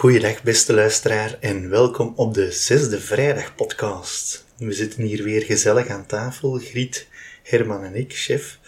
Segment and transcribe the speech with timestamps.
[0.00, 4.46] Goeiedag beste luisteraar en welkom op de zesde vrijdag podcast.
[4.56, 7.08] We zitten hier weer gezellig aan tafel, Griet,
[7.42, 8.58] Herman en ik, chef.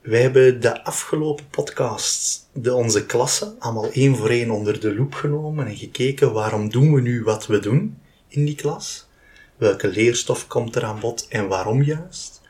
[0.00, 5.14] Wij hebben de afgelopen podcasts de onze klassen allemaal één voor één onder de loep
[5.14, 9.08] genomen en gekeken waarom doen we nu wat we doen in die klas?
[9.56, 12.40] Welke leerstof komt er aan bod en waarom juist?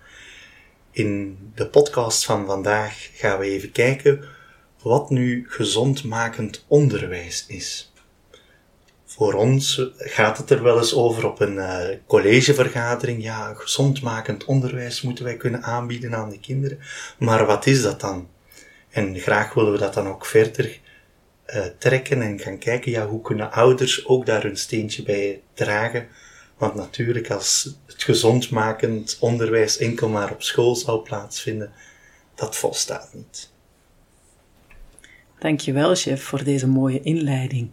[0.90, 4.24] In de podcast van vandaag gaan we even kijken
[4.82, 7.92] wat nu gezondmakend onderwijs is.
[9.04, 13.22] Voor ons gaat het er wel eens over op een uh, collegevergadering.
[13.22, 16.78] Ja, gezondmakend onderwijs moeten wij kunnen aanbieden aan de kinderen.
[17.18, 18.28] Maar wat is dat dan?
[18.90, 20.80] En graag willen we dat dan ook verder
[21.46, 26.08] uh, trekken en gaan kijken, ja, hoe kunnen ouders ook daar hun steentje bij dragen?
[26.56, 31.72] Want natuurlijk, als het gezondmakend onderwijs enkel maar op school zou plaatsvinden,
[32.34, 33.51] dat volstaat niet.
[35.42, 37.70] Dankjewel, chef, voor deze mooie inleiding.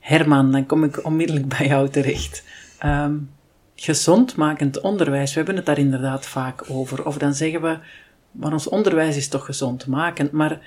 [0.00, 2.44] Herman, dan kom ik onmiddellijk bij jou terecht.
[2.84, 3.30] Um,
[3.74, 7.06] gezondmakend onderwijs, we hebben het daar inderdaad vaak over.
[7.06, 7.78] Of dan zeggen we,
[8.30, 10.32] maar ons onderwijs is toch gezondmakend.
[10.32, 10.60] Maar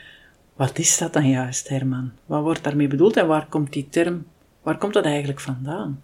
[0.56, 2.12] wat is dat dan juist, Herman?
[2.26, 4.26] Wat wordt daarmee bedoeld en waar komt die term,
[4.62, 6.02] waar komt dat eigenlijk vandaan?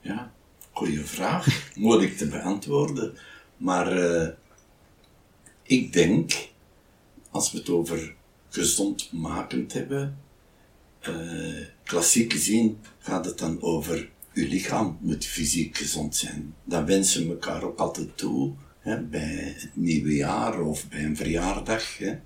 [0.00, 0.32] Ja,
[0.72, 1.46] goede vraag.
[1.74, 3.14] Moeilijk te beantwoorden.
[3.56, 4.28] Maar uh,
[5.62, 6.48] ik denk,
[7.30, 8.14] als we het over
[8.54, 10.18] gezondmakend hebben.
[11.08, 16.54] Uh, klassiek gezien gaat het dan over uw lichaam moet fysiek gezond zijn.
[16.64, 21.16] Dat wensen we elkaar ook altijd toe, hè, bij het nieuwe jaar of bij een
[21.16, 21.98] verjaardag.
[21.98, 22.18] Hè.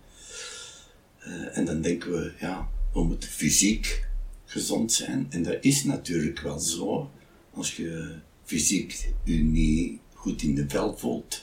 [1.27, 4.07] Uh, en dan denken we, ja, we moeten fysiek
[4.45, 5.27] gezond zijn.
[5.31, 7.11] En dat is natuurlijk wel zo.
[7.55, 11.41] Als je fysiek je niet goed in de vel voelt,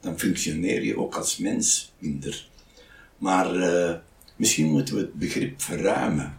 [0.00, 2.48] dan functioneer je ook als mens minder.
[3.18, 3.94] Maar uh,
[4.38, 6.38] Misschien moeten we het begrip verruimen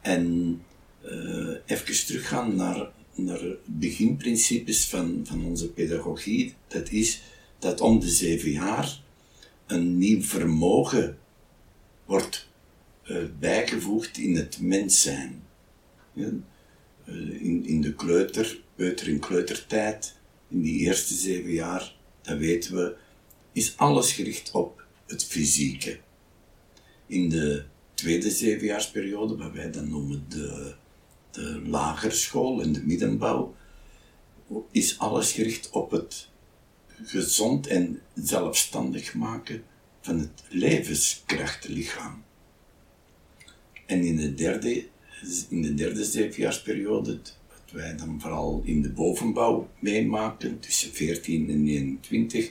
[0.00, 0.62] en
[1.04, 6.54] uh, even teruggaan naar, naar beginprincipes van, van onze pedagogie.
[6.66, 7.22] Dat is
[7.58, 9.00] dat om de zeven jaar
[9.66, 11.18] een nieuw vermogen
[12.04, 12.48] wordt
[13.04, 15.42] uh, bijgevoegd in het mens zijn.
[16.12, 16.30] Ja,
[17.04, 20.16] uh, in, in de kleuter, peuter- en kleutertijd,
[20.48, 22.96] in die eerste zeven jaar, dat weten we,
[23.52, 25.98] is alles gericht op het fysieke
[27.08, 27.64] in de
[27.94, 30.74] tweede zevenjaarsperiode, wat wij dan noemen de,
[31.30, 33.54] de lagerschool en de middenbouw,
[34.70, 36.28] is alles gericht op het
[37.04, 39.62] gezond en zelfstandig maken
[40.00, 42.24] van het levenskrachtlichaam.
[43.86, 44.86] En in de derde,
[45.48, 51.68] in de derde zevenjaarsperiode, wat wij dan vooral in de bovenbouw meemaken, tussen 14 en
[51.68, 52.50] 21,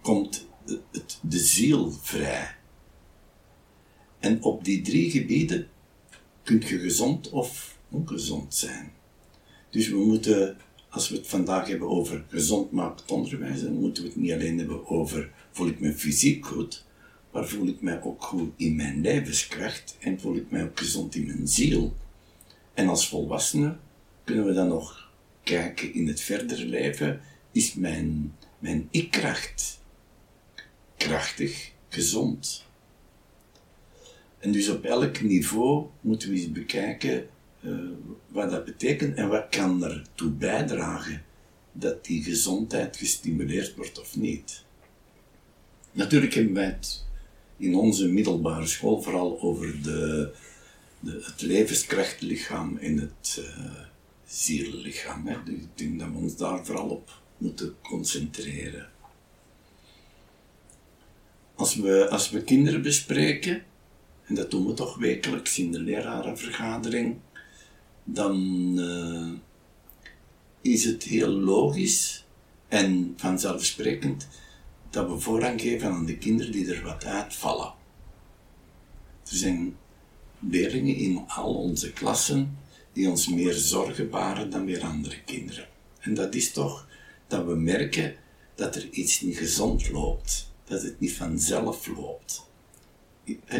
[0.00, 0.46] komt
[0.92, 2.58] het, de ziel vrij.
[4.20, 5.68] En op die drie gebieden
[6.42, 8.92] kun je gezond of ongezond zijn.
[9.70, 10.56] Dus we moeten,
[10.88, 14.88] als we het vandaag hebben over gezondmakend onderwijs, dan moeten we het niet alleen hebben
[14.88, 16.84] over voel ik me fysiek goed,
[17.32, 21.14] maar voel ik mij ook goed in mijn levenskracht en voel ik mij ook gezond
[21.14, 21.94] in mijn ziel.
[22.74, 23.76] En als volwassene
[24.24, 25.10] kunnen we dan nog
[25.42, 27.20] kijken in het verdere leven,
[27.52, 29.80] is mijn, mijn ik-kracht
[30.96, 32.66] krachtig, gezond?
[34.40, 37.28] En dus op elk niveau moeten we eens bekijken
[37.60, 37.90] uh,
[38.28, 41.22] wat dat betekent en wat kan ertoe bijdragen
[41.72, 44.64] dat die gezondheid gestimuleerd wordt of niet.
[45.92, 47.04] Natuurlijk hebben wij het
[47.56, 50.32] in onze middelbare school vooral over de,
[51.00, 53.70] de het levenskrachtlichaam en het uh,
[54.26, 55.26] ziellichaam.
[55.26, 55.36] Hè.
[55.44, 58.88] Dus ik denk dat we ons daar vooral op moeten concentreren.
[61.54, 63.62] Als we, als we kinderen bespreken,
[64.30, 67.16] en dat doen we toch wekelijks in de lerarenvergadering,
[68.04, 68.36] dan
[68.78, 69.32] uh,
[70.60, 72.24] is het heel logisch
[72.68, 74.28] en vanzelfsprekend
[74.90, 77.72] dat we voorrang geven aan de kinderen die er wat uitvallen.
[79.30, 79.76] Er zijn
[80.38, 82.58] leerlingen in al onze klassen
[82.92, 85.68] die ons meer zorgen baren dan weer andere kinderen.
[86.00, 86.88] En dat is toch
[87.26, 88.14] dat we merken
[88.54, 92.48] dat er iets niet gezond loopt, dat het niet vanzelf loopt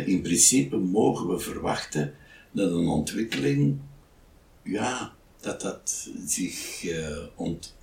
[0.05, 2.15] in principe mogen we verwachten
[2.51, 3.79] dat een ontwikkeling,
[4.63, 6.87] ja, dat dat zich
[7.35, 7.77] ont,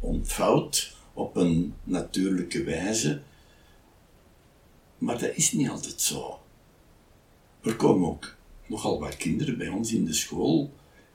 [0.00, 3.20] ontvouwt op een natuurlijke wijze.
[4.98, 6.38] Maar dat is niet altijd zo.
[7.62, 8.36] Er komen ook
[8.66, 10.70] nogal wat kinderen bij ons in de school,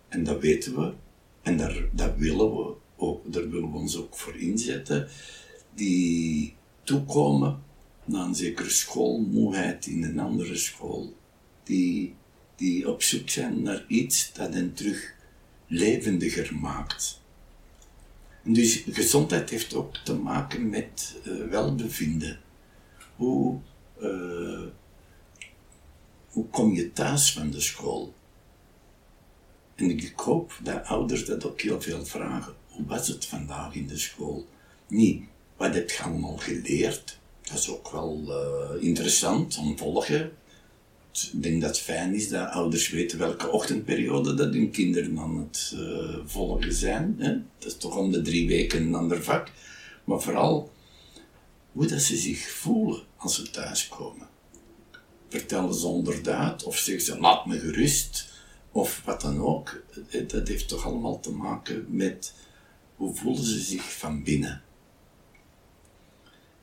[0.07, 0.93] en dat weten we,
[1.41, 1.57] en
[1.91, 5.07] daar, willen we ook, daar willen we ons ook voor inzetten,
[5.73, 7.63] die toekomen
[8.05, 11.13] na een zekere schoolmoeheid in een andere school,
[11.63, 12.15] die
[12.55, 15.13] die op zoek zijn naar iets dat hen terug
[15.67, 17.21] levendiger maakt.
[18.43, 22.39] En dus gezondheid heeft ook te maken met uh, welbevinden.
[23.15, 23.59] Hoe,
[23.99, 24.67] uh,
[26.29, 28.13] hoe kom je thuis van de school?
[29.75, 32.55] En ik hoop dat ouders dat ook heel veel vragen.
[32.69, 34.47] Hoe was het vandaag in de school?
[34.87, 35.23] Niet,
[35.57, 37.19] wat heb je allemaal geleerd?
[37.45, 40.31] Dat is ook wel uh, interessant om te volgen.
[41.11, 45.37] Ik denk dat het fijn is dat ouders weten welke ochtendperiode dat hun kinderen aan
[45.37, 47.15] het uh, volgen zijn.
[47.19, 47.33] Hè?
[47.57, 49.51] Dat is toch om de drie weken een ander vak.
[50.03, 50.71] Maar vooral
[51.71, 54.27] hoe dat ze zich voelen als ze thuiskomen.
[55.29, 58.33] Vertellen ze onderduid of zeggen ze laat me gerust
[58.71, 59.83] of wat dan ook.
[60.27, 62.33] Dat heeft toch allemaal te maken met
[62.95, 64.61] hoe voelen ze zich van binnen.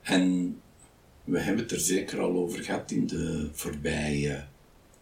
[0.01, 0.55] En
[1.23, 4.47] we hebben het er zeker al over gehad in de voorbije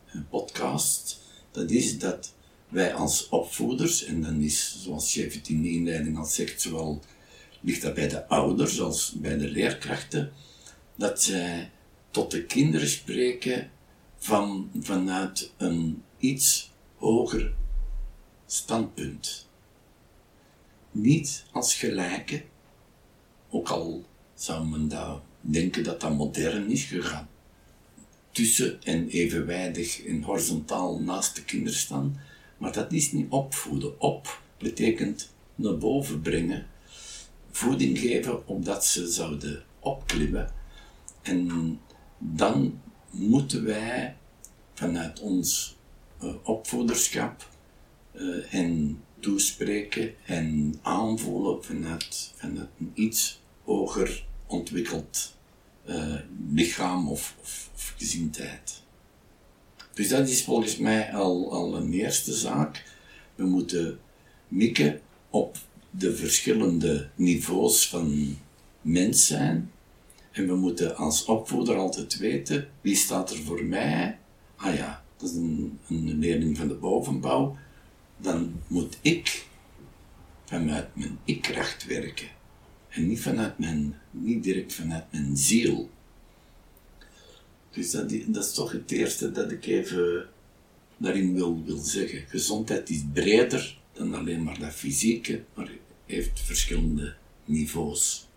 [0.05, 1.19] eh, podcast.
[1.51, 2.33] Dat is dat
[2.69, 7.01] wij als opvoeders, en dan is, zoals Chef het in de inleiding al zegt, zowel
[7.61, 10.31] ligt dat bij de ouders als bij de leerkrachten,
[10.95, 11.71] dat zij
[12.11, 13.71] tot de kinderen spreken
[14.17, 17.53] van, vanuit een iets hoger
[18.45, 19.47] standpunt.
[20.91, 22.43] Niet als gelijke,
[23.49, 27.29] ook al zou men dat denken dat dat modern is gegaan.
[28.31, 32.19] Tussen en evenwijdig en horizontaal naast de kinderen staan,
[32.57, 34.01] maar dat is niet opvoeden.
[34.01, 36.67] Op betekent naar boven brengen,
[37.51, 40.51] voeding geven opdat ze zouden opklimmen.
[41.21, 41.79] En
[42.17, 42.79] dan
[43.09, 44.15] moeten wij
[44.73, 45.77] vanuit ons
[46.23, 47.49] uh, opvoederschap
[48.13, 55.35] uh, hen toespreken en aanvoelen vanuit, vanuit een iets hoger ontwikkeld
[55.89, 56.15] uh,
[56.53, 58.81] lichaam of, of, of, gezindheid.
[59.93, 62.83] Dus dat is volgens mij al, al een eerste zaak.
[63.35, 63.99] We moeten
[64.47, 65.57] mikken op
[65.89, 68.37] de verschillende niveaus van
[68.81, 69.71] mens zijn.
[70.31, 74.17] En we moeten als opvoeder altijd weten, wie staat er voor mij?
[74.55, 77.57] Ah ja, dat is een, een leerling van de bovenbouw.
[78.17, 79.45] Dan moet ik
[80.45, 82.27] vanuit mijn ik-kracht werken.
[82.91, 85.89] En niet vanuit mijn, niet direct vanuit mijn ziel.
[87.69, 90.29] Dus dat, dat is toch het eerste dat ik even
[90.97, 92.23] daarin wil, wil zeggen.
[92.27, 95.71] Gezondheid is breder dan alleen maar dat fysieke, maar
[96.05, 97.15] heeft verschillende
[97.45, 98.27] niveaus.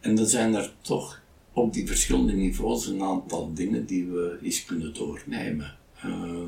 [0.00, 1.22] En dan zijn er toch
[1.52, 5.76] op die verschillende niveaus een aantal dingen die we eens kunnen doornemen.
[6.04, 6.42] Uh,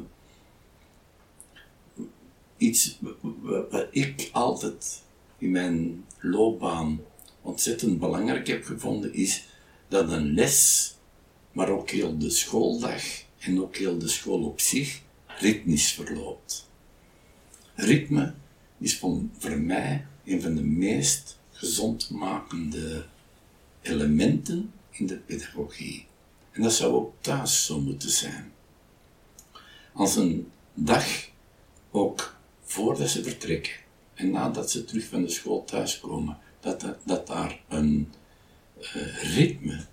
[2.56, 2.98] iets
[3.42, 5.02] wat ik altijd
[5.38, 7.00] in mijn loopbaan
[7.42, 9.44] ontzettend belangrijk heb gevonden, is
[9.88, 10.94] dat een les,
[11.52, 13.02] maar ook heel de schooldag
[13.38, 16.68] en ook heel de school op zich, ritmisch verloopt.
[17.74, 18.34] Ritme
[18.78, 23.06] is voor, mij een van de meest gezondmakende
[23.82, 26.06] elementen in de pedagogie.
[26.50, 28.52] En dat zou ook thuis zo moeten zijn.
[29.92, 31.28] Als een dag
[31.90, 32.36] ook
[32.66, 33.73] voordat ze vertrekken
[34.14, 38.12] en nadat ze terug van de school thuiskomen, dat, dat, dat daar een
[38.78, 39.85] uh, ritme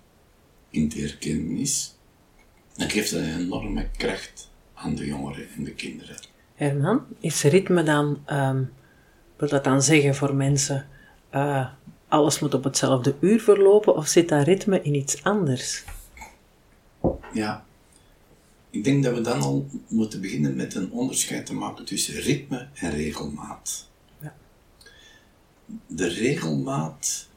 [0.70, 1.94] in te herkennen is,
[2.76, 6.16] dan geeft dat een enorme kracht aan de jongeren en de kinderen.
[6.54, 8.72] Herman, is ritme dan, um,
[9.36, 10.88] wil dat dan zeggen voor mensen,
[11.34, 11.68] uh,
[12.08, 15.84] alles moet op hetzelfde uur verlopen of zit dat ritme in iets anders?
[17.32, 17.64] Ja,
[18.74, 22.68] ik denk dat we dan al moeten beginnen met een onderscheid te maken tussen ritme
[22.74, 23.88] en regelmaat.
[24.20, 24.36] Ja.
[25.86, 27.28] De regelmaat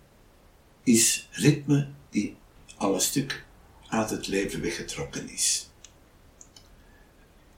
[0.83, 2.35] is ritme die
[2.77, 3.45] al een stuk
[3.87, 5.69] uit het leven weggetrokken is.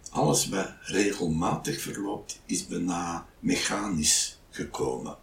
[0.09, 5.17] Alles wat regelmatig verloopt, is bijna mechanisch gekomen.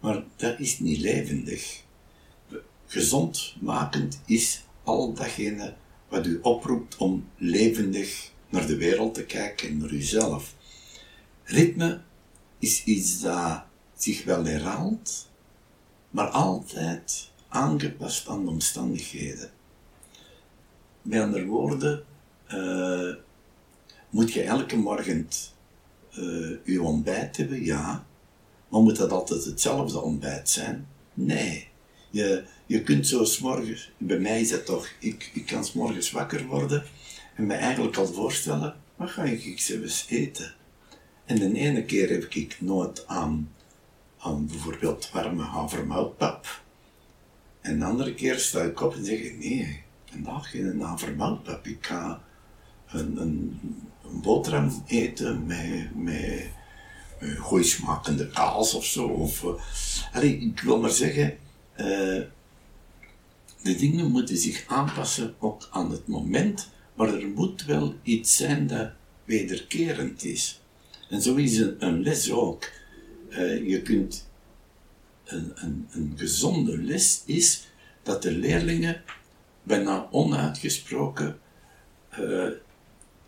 [0.00, 1.82] Maar dat is niet levendig.
[2.86, 5.74] Gezondmakend is al datgene
[6.10, 10.54] wat u oproept om levendig naar de wereld te kijken en naar uzelf.
[11.44, 12.00] Ritme
[12.58, 13.62] is iets dat
[13.96, 15.28] zich wel herhaalt,
[16.10, 19.50] maar altijd aangepast aan de omstandigheden.
[21.02, 22.04] Met andere woorden,
[22.48, 23.14] uh,
[24.10, 25.28] moet je elke morgen
[26.18, 27.64] uh, je ontbijt hebben?
[27.64, 28.06] Ja.
[28.68, 30.86] Maar moet dat altijd hetzelfde ontbijt zijn?
[31.14, 31.68] Nee.
[32.10, 36.46] Je, je kunt zo morgens, bij mij is dat toch, ik, ik kan morgens wakker
[36.46, 36.84] worden
[37.34, 40.54] en me eigenlijk al voorstellen, wat ga ik eens eten?
[41.24, 43.52] En de ene keer heb ik nood aan,
[44.18, 46.62] aan bijvoorbeeld warme havermoutpap.
[47.60, 51.86] En de andere keer sta ik op en zeg ik, nee, vandaag na vermeld Ik
[51.86, 52.22] ga
[52.86, 53.60] een, een,
[54.04, 56.50] een boterham eten met, met,
[57.50, 59.06] met smakende kaas of zo.
[59.06, 59.42] Of,
[60.14, 61.38] uh, ik wil maar zeggen,
[61.76, 62.22] uh,
[63.62, 68.66] de dingen moeten zich aanpassen ook aan het moment, maar er moet wel iets zijn
[68.66, 68.90] dat
[69.24, 70.60] wederkerend is.
[71.08, 72.70] En zo is een, les ook.
[73.30, 74.28] Uh, je kunt
[75.24, 77.68] een, een, een gezonde les is
[78.02, 79.02] dat de leerlingen
[79.62, 81.38] bijna onuitgesproken
[82.18, 82.48] uh,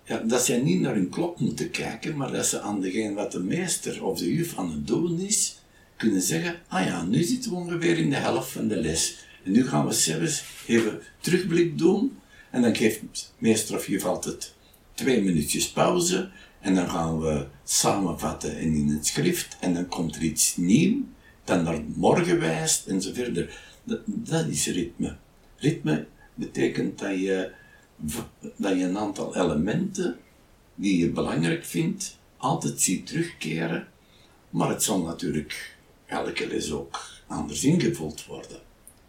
[0.05, 3.33] ja, dat zij niet naar hun klok moeten kijken, maar dat ze aan degene wat
[3.33, 5.59] de meester of de juf aan het doen is,
[5.97, 9.27] kunnen zeggen, ah ja, nu zitten we ongeveer in de helft van de les.
[9.45, 12.19] En nu gaan we zelfs even terugblik doen.
[12.51, 13.01] En dan geeft
[13.39, 14.55] meester of juf altijd
[14.95, 16.31] twee minuutjes pauze.
[16.61, 19.57] En dan gaan we samenvatten en in het schrift.
[19.61, 21.03] En dan komt er iets nieuws,
[21.45, 23.59] dan naar morgen wijst en zo verder.
[24.05, 25.17] Dat, is ritme.
[25.57, 27.53] Ritme betekent dat je,
[28.57, 30.19] dat je een aantal elementen
[30.75, 33.89] die je belangrijk vindt, altijd ziet terugkeren.
[34.51, 38.61] Maar het zal natuurlijk elke les ook anders ingevuld worden.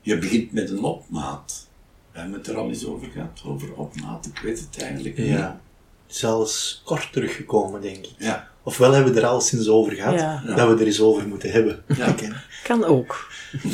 [0.04, 1.68] Je begint met een opmaat.
[2.12, 4.26] We hebben het er al eens over gehad, over opmaat.
[4.26, 5.28] Ik weet het eigenlijk niet.
[5.28, 5.62] Ja,
[6.08, 8.12] zelfs kort teruggekomen, denk ik.
[8.18, 8.48] Ja.
[8.64, 10.44] Ofwel hebben we er al sinds over gehad, Ja.
[10.46, 11.84] dat we er eens over moeten hebben.
[11.98, 12.16] Ja.
[12.64, 13.28] Kan ook.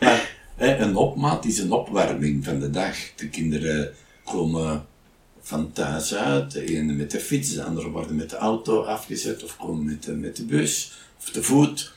[0.00, 2.96] Maar hè, een opmaat is een opwarming van de dag.
[3.16, 3.92] De kinderen
[4.24, 4.86] komen
[5.40, 9.44] van thuis uit, de ene met de fiets, de andere worden met de auto afgezet
[9.44, 11.92] of komen met de, met de bus of te voet.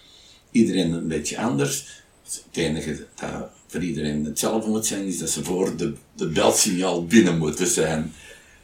[0.51, 2.00] Iedereen een beetje anders.
[2.33, 7.05] Het enige dat voor iedereen hetzelfde moet zijn, is dat ze voor de, de belsignaal
[7.05, 8.13] binnen moeten zijn.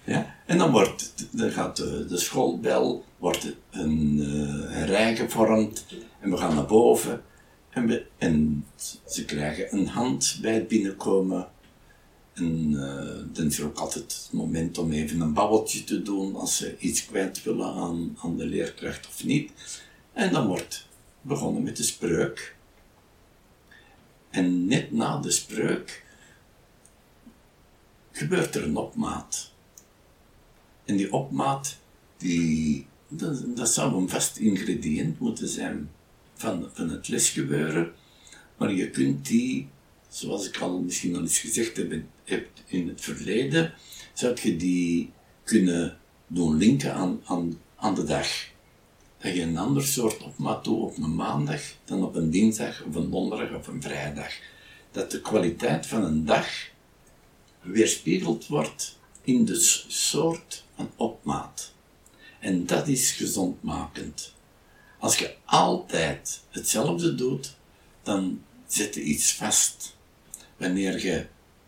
[0.03, 0.35] Ja?
[0.45, 5.85] En dan, wordt, dan gaat de, de schoolbel, wordt een, eh, een rij gevormd
[6.19, 7.21] en we gaan naar boven.
[7.69, 8.65] En, we, en
[9.05, 11.47] ze krijgen een hand bij het binnenkomen.
[12.33, 16.35] En eh, dan is er ook altijd het moment om even een babbeltje te doen
[16.35, 19.51] als ze iets kwijt willen aan, aan de leerkracht of niet.
[20.13, 20.87] En dan wordt
[21.21, 22.55] begonnen met de spreuk.
[24.37, 26.03] En net na de spreuk
[28.11, 29.51] gebeurt er een opmaat.
[30.85, 31.77] En die opmaat,
[32.17, 35.89] die, dat, dat zou een vast ingrediënt moeten zijn
[36.33, 37.93] van, van het lesgebeuren.
[38.57, 39.67] Maar je kunt die,
[40.09, 41.77] zoals ik al misschien al eens gezegd
[42.23, 43.73] heb, in het verleden,
[44.13, 45.11] zou je die
[45.43, 48.27] kunnen doen linken aan, aan, aan de dag.
[49.27, 52.95] Dat je een ander soort opmaat doet op een maandag dan op een dinsdag of
[52.95, 54.33] een donderdag of een vrijdag.
[54.91, 56.47] Dat de kwaliteit van een dag
[57.61, 59.55] weerspiegeld wordt in de
[59.87, 61.73] soort van opmaat.
[62.39, 64.33] En dat is gezondmakend.
[64.99, 67.55] Als je altijd hetzelfde doet,
[68.03, 69.97] dan zet je iets vast.
[70.57, 71.25] Wanneer je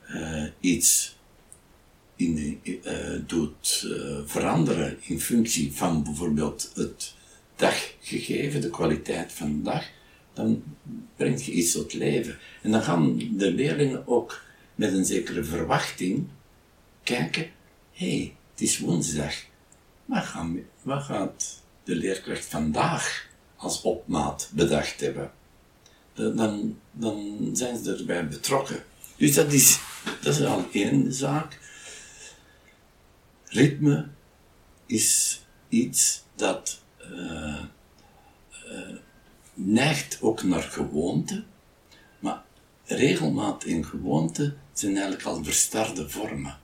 [0.07, 1.15] eh, iets
[2.15, 2.95] in, eh,
[3.27, 7.17] doet eh, veranderen in functie van bijvoorbeeld het
[7.59, 9.85] daggegeven, de kwaliteit van de dag,
[10.33, 10.63] dan
[11.15, 12.37] brengt je iets tot leven.
[12.61, 14.41] En dan gaan de leerlingen ook
[14.75, 16.27] met een zekere verwachting
[17.03, 17.51] kijken,
[17.93, 19.33] hé, hey, het is woensdag,
[20.05, 25.31] wat, gaan, wat gaat de leerkracht vandaag als opmaat bedacht hebben?
[26.13, 28.83] Dan, dan zijn ze erbij betrokken.
[29.17, 29.79] Dus dat is,
[30.21, 31.59] dat is al één zaak.
[33.45, 34.07] Ritme
[34.85, 38.95] is iets dat eh,
[39.53, 41.43] neigt ook naar gewoonte,
[42.19, 42.43] maar
[42.85, 46.57] regelmaat en gewoonte zijn eigenlijk al verstarde vormen.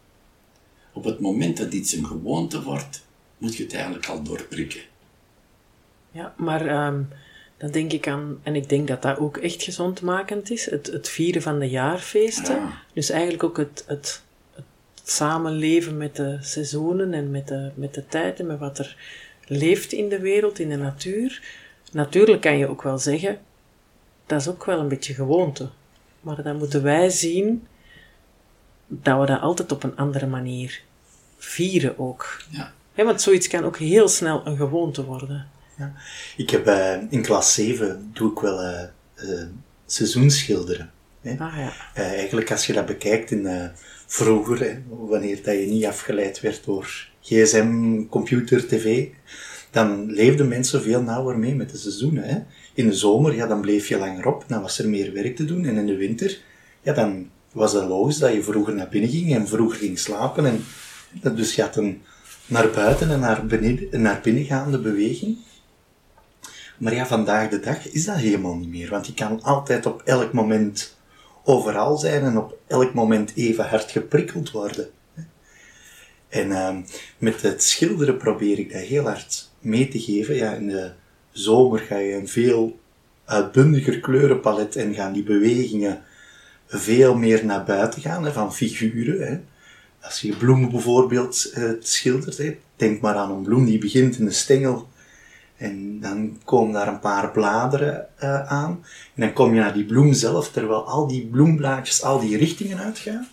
[0.93, 3.05] Op het moment dat iets een gewoonte wordt,
[3.37, 4.81] moet je het eigenlijk al doorprikken.
[6.11, 7.01] Ja, maar ehm,
[7.57, 11.09] dan denk ik aan, en ik denk dat dat ook echt gezondmakend is, het, het
[11.09, 12.55] vieren van de jaarfeesten.
[12.55, 12.81] Ja.
[12.93, 14.23] Dus eigenlijk ook het, het,
[14.53, 14.65] het
[15.03, 18.97] samenleven met de seizoenen en met de, met de tijd en met wat er
[19.47, 21.41] leeft in de wereld, in de natuur.
[21.91, 23.39] Natuurlijk kan je ook wel zeggen,
[24.25, 25.69] dat is ook wel een beetje gewoonte.
[26.21, 27.67] Maar dan moeten wij zien
[28.87, 30.81] dat we dat altijd op een andere manier
[31.37, 32.41] vieren ook.
[32.49, 32.73] Ja.
[32.93, 35.47] Ja, want zoiets kan ook heel snel een gewoonte worden.
[36.37, 39.47] Ik heb eh, in klas 7 doe ik wel eh eh,
[39.85, 40.91] seizoensschilderen.
[41.25, 41.35] Hè?
[41.45, 41.73] Ah ja.
[41.93, 43.65] Eh, eigenlijk als je dat bekijkt in eh,
[44.07, 49.07] vroeger, hè, wanneer dat je niet afgeleid werd door gsm, computer, tv,
[49.71, 52.23] dan leefden mensen veel nauwer mee met de seizoenen.
[52.23, 52.37] Hè.
[52.73, 55.45] In de zomer, ja, dan bleef je langer op, dan was er meer werk te
[55.45, 55.65] doen.
[55.65, 56.37] En in de winter,
[56.81, 60.45] ja, dan was het logisch dat je vroeger naar binnen ging en vroeger ging slapen.
[60.45, 60.63] En,
[61.11, 62.01] dat- dus je had een
[62.47, 65.37] naar buiten en naar, beneden, naar binnengaande beweging.
[66.77, 68.89] Maar ja, vandaag de dag is dat helemaal niet meer.
[68.89, 70.94] Want je kan altijd op elk moment
[71.45, 74.89] overal zijn en op elk moment even hard geprikkeld worden.
[76.29, 76.75] En uh,
[77.17, 80.35] met het schilderen probeer ik dat heel hard mee te geven.
[80.35, 80.91] Ja, in de
[81.31, 82.79] zomer ga je een veel
[83.25, 86.03] uitbundiger kleurenpalet en gaan die bewegingen
[86.67, 89.27] veel meer naar buiten gaan, van figuren.
[89.27, 89.39] Hè.
[90.01, 94.25] Als je bloemen bijvoorbeeld uh, schildert, hè, denk maar aan een bloem die begint in
[94.25, 94.87] een stengel
[95.57, 98.85] en dan komen daar een paar bladeren uh, aan.
[99.15, 102.79] En dan kom je naar die bloem zelf, terwijl al die bloemblaadjes al die richtingen
[102.79, 103.27] uitgaan.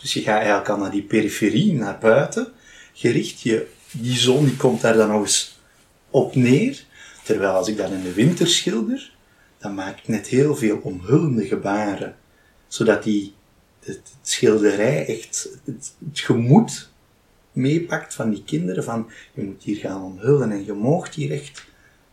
[0.00, 2.52] Dus je gaat eigenlijk al naar die periferie, naar buiten,
[2.92, 3.40] gericht.
[3.40, 5.58] Je, die zon die komt daar dan nog eens
[6.10, 6.84] op neer.
[7.24, 9.12] Terwijl als ik dan in de winter schilder,
[9.58, 12.16] dan maak ik net heel veel omhullende gebaren.
[12.68, 13.34] Zodat die,
[13.84, 16.89] het, schilderij echt het, het gemoed
[17.52, 21.66] meepakt van die kinderen, van je moet hier gaan omhullen en je moogt hier echt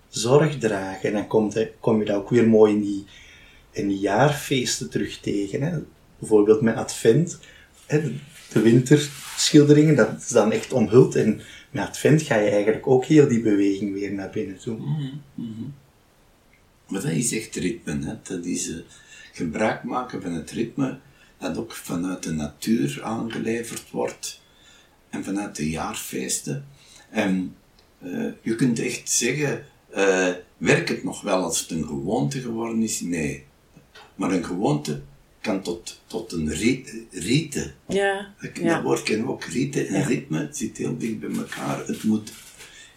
[0.10, 1.10] zorg dragen.
[1.10, 3.06] En dan komt, kom je dat ook weer mooi in die,
[3.72, 5.62] in die jaarfeesten terug tegen.
[5.62, 5.79] Hè.
[6.20, 7.39] Bijvoorbeeld met Advent,
[7.86, 8.01] hè,
[8.53, 11.15] de winterschilderingen, dat is dan echt omhuld.
[11.15, 11.41] En
[11.72, 14.77] met Advent ga je eigenlijk ook heel die beweging weer naar binnen toe.
[14.77, 15.74] Mm -hmm.
[16.88, 18.13] Maar dat is echt ritme, hè.
[18.24, 18.75] dat is uh,
[19.34, 21.00] gebruik maken van het ritme
[21.39, 24.41] dat ook vanuit de natuur aangeleverd wordt
[25.10, 26.66] en vanuit de jaarfeesten.
[27.10, 27.56] En
[28.04, 32.84] uh, je kunt echt zeggen, uh, werkt het nog wel als het een gewoonte geworden
[32.84, 33.02] is?
[33.02, 33.46] Nee.
[34.16, 35.02] Maar een gewoonte
[35.42, 36.54] kan tot, tot een
[37.12, 37.72] rite.
[37.88, 38.74] Ja, dat, ja.
[38.74, 40.08] dat woord kennen we ook, rite en ja.
[40.08, 40.40] ritme.
[40.40, 41.88] Het zit heel dicht bij elkaar.
[41.88, 42.32] Het moet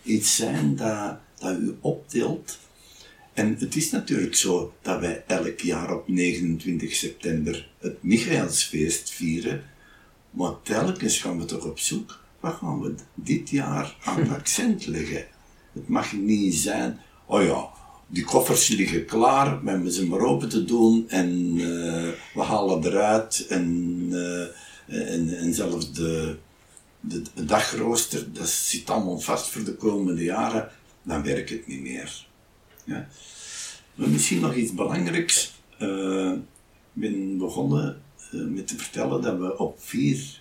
[0.02, 2.59] iets zijn dat, dat u optilt.
[3.33, 9.64] En het is natuurlijk zo dat wij elk jaar op 29 september het Michaelsfeest vieren.
[10.30, 14.87] Maar telkens gaan we toch op zoek, wat gaan we dit jaar aan het accent
[14.87, 15.26] leggen?
[15.72, 17.69] Het mag niet zijn, oh ja,
[18.06, 22.84] die koffers liggen klaar, we hebben ze maar open te doen en uh, we halen
[22.84, 23.66] eruit en,
[24.10, 24.43] uh,
[25.12, 26.36] en, en zelfs de,
[27.00, 30.71] de, de, dagrooster, dat zit allemaal vast voor de komende jaren,
[31.02, 32.26] dan werkt het niet meer.
[32.84, 33.08] Ja.
[33.95, 35.52] Maar misschien nog iets belangrijks.
[35.78, 36.32] Uh,
[36.93, 40.40] ik ben begonnen met te vertellen dat we op vier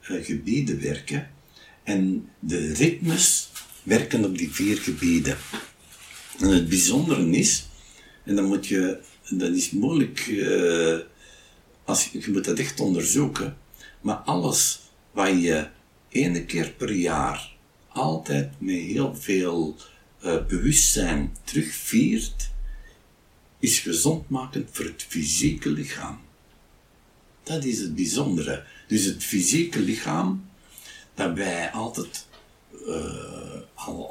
[0.00, 1.30] gebieden werken
[1.82, 3.50] en de ritmes
[3.82, 5.36] werken op die vier gebieden.
[6.38, 7.66] En het bijzondere is,
[8.24, 10.98] en dan moet je, dat is moeilijk, uh,
[11.84, 13.56] als, je moet dat echt onderzoeken,
[14.00, 14.80] maar alles
[15.10, 15.68] wat je
[16.08, 17.56] ene keer per jaar
[17.88, 19.76] altijd met heel veel
[20.48, 22.50] bewustzijn terugviert,
[23.58, 26.20] is gezondmakend voor het fysieke lichaam.
[27.42, 28.64] Dat is het bijzondere.
[28.86, 30.44] Dus het fysieke lichaam,
[31.14, 32.26] dat wij altijd
[32.86, 33.60] uh,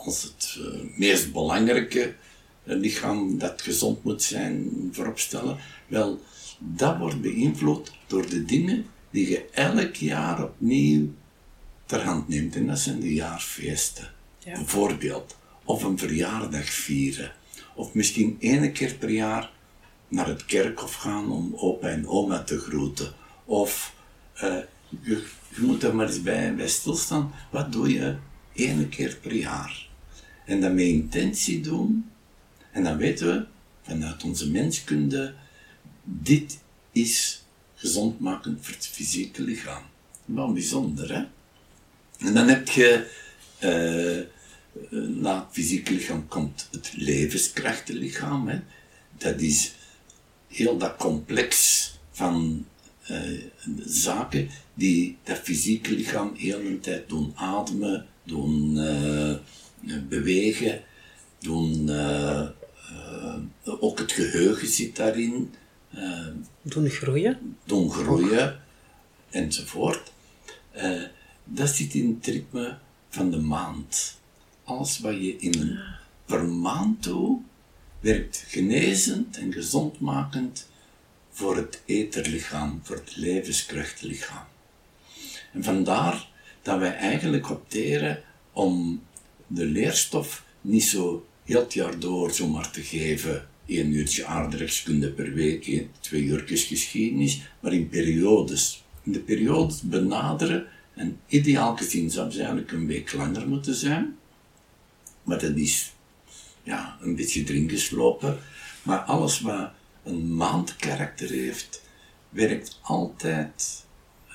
[0.06, 2.16] als het uh, meest belangrijke
[2.64, 6.22] lichaam dat gezond moet zijn vooropstellen, wel,
[6.60, 11.14] dat wordt beïnvloed door de dingen die je elk jaar opnieuw
[11.86, 12.56] ter hand neemt.
[12.56, 14.12] En dat zijn de jaarfeesten.
[14.40, 14.54] Ja.
[14.54, 15.38] Bijvoorbeeld.
[15.64, 17.34] Of een verjaardag vieren.
[17.76, 19.52] Of misschien één keer per jaar
[20.10, 23.14] naar het kerkhof gaan om opa en oma te groeten.
[23.46, 23.96] Of
[24.40, 24.66] je,
[25.50, 27.34] je, moet er maar eens bij, bij stilstaan.
[27.52, 28.16] Wat doe je
[28.54, 29.88] één keer per jaar.
[30.46, 32.10] En dat met intentie doen.
[32.72, 33.46] En dan weten we
[33.82, 35.34] vanuit onze menskunde,
[36.04, 36.60] dit
[36.92, 37.44] is
[37.76, 39.84] gezondmakend voor het fysieke lichaam.
[40.26, 41.24] Wel bijzonder, hè?
[42.28, 43.08] En dan heb je,
[43.64, 48.48] uh, na het fysieke lichaam komt het levenskrachtenlichaam.
[48.48, 48.60] Hè?
[49.18, 49.74] Dat is
[50.50, 52.66] heel dat complex van
[53.12, 53.44] uh,
[53.86, 59.36] zaken die dat fysieke lichaam heel de tijd doen ademen, doen uh,
[60.10, 60.82] bewegen,
[61.40, 62.48] doen, uh,
[62.92, 65.54] uh, ook het geheugen zit daarin.
[66.62, 67.58] doen groeien.
[67.64, 68.60] Doen groeien,
[69.30, 70.12] enzovoort.
[71.44, 72.78] dat zit in het ritme
[73.10, 74.18] van de maand.
[74.64, 75.80] Alles wat je in
[76.26, 77.42] per maand doet,
[78.00, 80.68] werkt genezend en gezondmakend
[81.32, 84.46] voor het etherlichaam, voor het levenskrachtlichaam.
[85.54, 86.30] En vandaar
[86.62, 89.04] dat wij eigenlijk opteren om
[89.48, 93.48] de leerstof niet zo heel het jaar door zomaar te geven.
[93.66, 98.84] één uurtje aardrijkskunde per week, twee uurtjes geschiedenis, maar in periodes.
[99.04, 104.18] In de periodes benaderen, en ideaal gezien zou ze eigenlijk een week langer moeten zijn,
[105.24, 105.94] maar dat is
[106.70, 108.40] ja, een beetje erin geslopen.
[108.84, 109.72] Maar alles wat
[110.04, 111.82] een maandkarakter heeft,
[112.30, 113.86] werkt altijd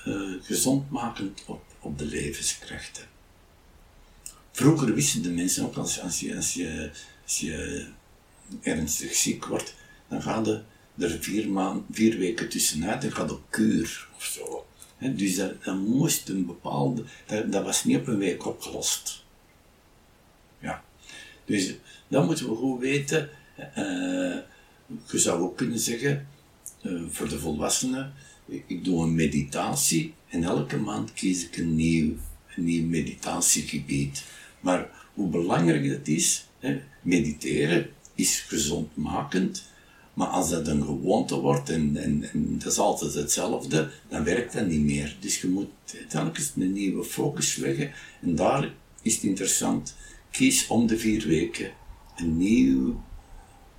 [0.07, 3.03] uh, gezondmakend op, op de levenskrachten.
[4.51, 6.91] Vroeger wisten de mensen ook als, als, je, als, je,
[7.23, 7.87] als je
[8.61, 9.75] ernstig ziek wordt,
[10.07, 10.61] dan ga je
[10.97, 14.65] er vier, maand, vier weken tussenuit en gaat op kuur of zo.
[14.99, 19.23] dus dat, dat moest een bepaalde, dat, dat was niet op een week opgelost.
[20.59, 20.83] Ja.
[21.45, 21.75] Dus
[22.07, 23.29] dat moeten we goed weten.
[23.57, 24.37] Uh,
[25.11, 26.27] je zou ook kunnen zeggen,
[26.81, 28.13] uh, voor de volwassenen,
[28.67, 32.13] ik doe een meditatie en elke maand kies ik een nieuw,
[32.55, 34.23] een nieuw meditatiegebied.
[34.59, 39.63] Maar hoe belangrijk dat is, hè, mediteren is gezondmakend,
[40.13, 44.53] maar als dat een gewoonte wordt en, en, en, dat is altijd hetzelfde, dan werkt
[44.53, 45.15] dat niet meer.
[45.19, 45.69] Dus je moet
[46.07, 47.91] telkens een nieuwe focus leggen
[48.21, 49.95] en daar is het interessant.
[50.31, 51.71] Kies om de vier weken
[52.15, 53.03] een nieuw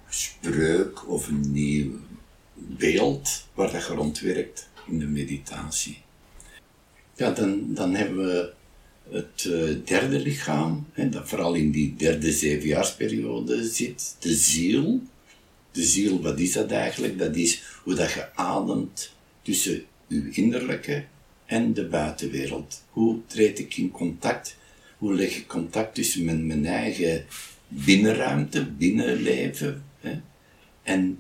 [0.09, 1.92] spreuk of een nieuw
[2.55, 5.99] beeld waar dat rondwerkt in de meditatie.
[7.14, 8.53] Ja, dan, dan hebben we
[9.11, 15.03] het uh, derde lichaam, hè, dat vooral in die derde zevenjaarsperiode zit, de ziel.
[15.72, 17.18] De ziel, wat is dat eigenlijk?
[17.18, 21.05] Dat is hoe dat je ademt tussen je innerlijke
[21.46, 22.83] en de buitenwereld.
[22.90, 24.57] Hoe treed ik in contact?
[24.99, 27.25] Hoe leg ik contact tussen mijn, mijn eigen
[27.68, 30.20] binnenruimte, binnenleven hè,
[30.83, 31.18] en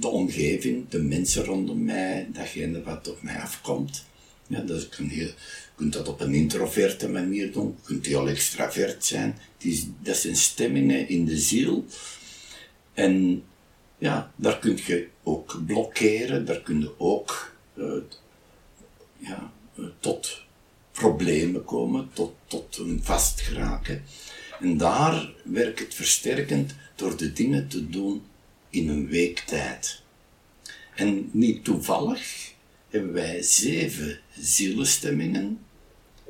[0.00, 4.04] de omgeving, de mensen rondom mij, datgene wat op mij afkomt.
[4.46, 5.34] Ja, dat kan heel, je
[5.74, 9.38] kunt dat op een introverte manier doen, je kunt heel extravert zijn.
[10.02, 11.84] Dat zijn stemmingen in de ziel.
[12.92, 13.42] En
[13.98, 17.92] ja, daar kun je ook blokkeren, daar kun je ook uh,
[19.18, 20.42] ja, uh, tot
[20.92, 24.02] problemen komen, tot, tot een vastgeraken.
[24.60, 28.22] En daar werkt het versterkend door de dingen te doen
[28.70, 30.02] in een week tijd.
[30.94, 32.52] En niet toevallig
[32.88, 35.58] hebben wij zeven zielenstemmingen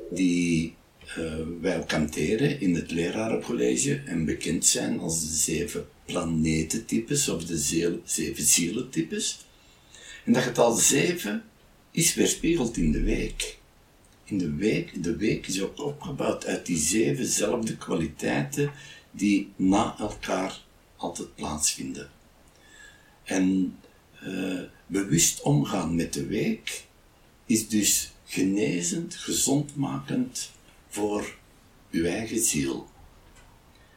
[0.09, 0.75] die
[1.17, 7.45] uh, wij ook hanteren in het lerarencollege en bekend zijn als de zeven planetentypes of
[7.45, 7.57] de
[8.05, 9.45] zeven zielentypes.
[10.25, 11.43] En dat getal zeven
[11.91, 13.57] is weerspiegeld in de week.
[14.25, 18.71] In de week, de week is ook opgebouwd uit die zevenzelfde kwaliteiten
[19.11, 20.61] die na elkaar
[20.95, 22.09] altijd plaatsvinden.
[23.23, 23.75] En
[24.23, 26.85] uh, bewust omgaan met de week
[27.45, 30.51] is dus genezend, gezondmakend
[30.89, 31.35] voor
[31.91, 32.87] uw eigen ziel.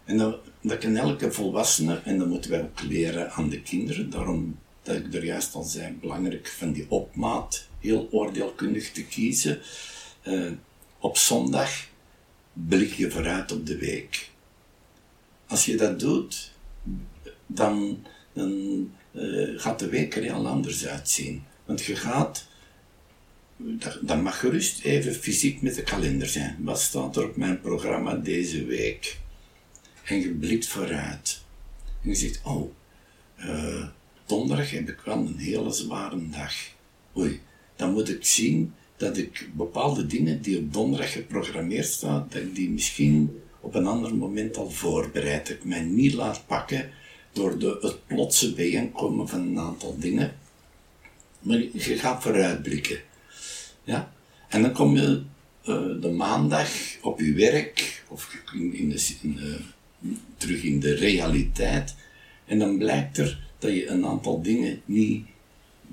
[0.04, 4.10] En dat, dat kan elke volwassene, en dat moeten wij ook leren aan de kinderen,
[4.10, 9.60] daarom dat ik er juist al zei, belangrijk van die opmaat, heel oordeelkundig te kiezen.
[10.28, 10.52] Uh,
[10.98, 11.70] op zondag
[12.52, 14.30] blik je vooruit op de week.
[15.46, 16.52] Als je dat doet,
[17.46, 18.50] dan, dan
[19.12, 21.42] uh, gaat de week er heel anders uitzien.
[21.64, 22.46] Want je gaat,
[24.02, 26.56] dat, mag gerust even fysiek met de kalender zijn.
[26.60, 29.18] Wat staat er op mijn programma deze week?
[30.04, 31.42] En je blikt vooruit.
[32.02, 32.72] En je zegt, oh,
[33.38, 33.86] uh,
[34.26, 36.54] donderdag heb ik wel een hele zware dag.
[37.16, 37.40] Oei,
[37.76, 42.54] dan moet ik zien dat ik bepaalde dingen die op donderdag geprogrammeerd staan, dat ik
[42.54, 45.46] die misschien op een ander moment al voorbereid.
[45.46, 46.90] Dat ik mij niet laat pakken
[47.32, 50.34] door de, het plotse bijeenkomen van een aantal dingen.
[51.40, 53.00] Maar je gaat vooruitblikken.
[53.84, 54.12] Ja?
[54.48, 55.22] En dan kom je
[55.68, 56.70] uh, de maandag
[57.02, 59.58] op je werk, of in, de, in de,
[60.36, 61.94] terug in de realiteit.
[62.44, 65.26] En dan blijkt er dat je een aantal dingen niet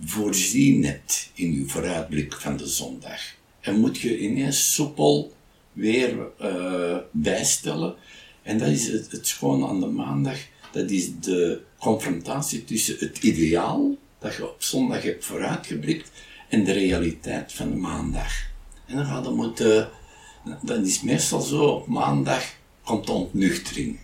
[0.05, 3.21] voorzien hebt in je vooruitblik van de zondag.
[3.59, 5.33] En moet je ineens soepel
[5.73, 7.95] weer uh, bijstellen.
[8.41, 10.37] En dat is het, schone aan de maandag
[10.75, 16.11] dat is de confrontatie tussen het ideaal dat je op zondag hebt vooruitgeblikt
[16.49, 18.31] en de realiteit van de maandag.
[18.85, 19.89] En dan gaat het moeten,
[20.61, 22.53] dat is meestal zo, op maandag
[22.83, 23.99] komt de ontnuchtering.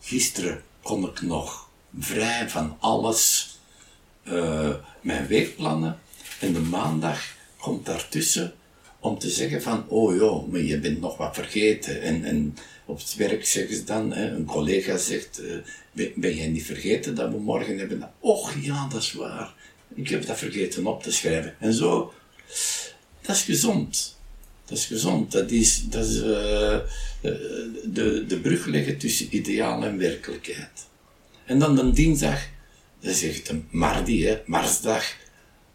[0.00, 3.50] Gisteren kon ik nog vrij van alles,
[4.32, 5.98] uh, mijn weekplannen,
[6.40, 8.52] en de maandag komt daartussen
[9.00, 12.02] om te zeggen van, oh joh, maar je bent nog wat vergeten.
[12.02, 15.56] En, en op het werk zeggen ze dan, hè, een collega zegt, uh,
[15.92, 18.10] ben, jij niet vergeten dat we morgen hebben?
[18.18, 19.54] Och ja, dat is waar.
[19.94, 21.54] Ik heb dat vergeten op te schrijven.
[21.58, 22.12] En zo,
[23.20, 24.18] dat is gezond.
[24.64, 25.32] Dat is gezond.
[25.32, 26.78] Dat is, dat is uh,
[27.84, 30.86] de, de brug leggen tussen ideaal en werkelijkheid.
[31.44, 32.48] En dan de dinsdag,
[33.00, 35.16] dat zegt een Mardi, hè, Marsdag.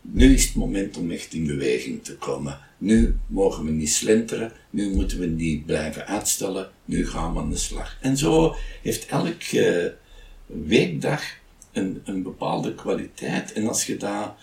[0.01, 2.59] Nu is het moment om echt in beweging te komen.
[2.77, 7.49] Nu mogen we niet slenteren, nu moeten we niet blijven uitstellen, nu gaan we aan
[7.49, 7.97] de slag.
[8.01, 9.95] En zo heeft elke
[10.45, 11.23] weekdag
[11.71, 13.53] een, een bepaalde kwaliteit.
[13.53, 14.35] En als je dat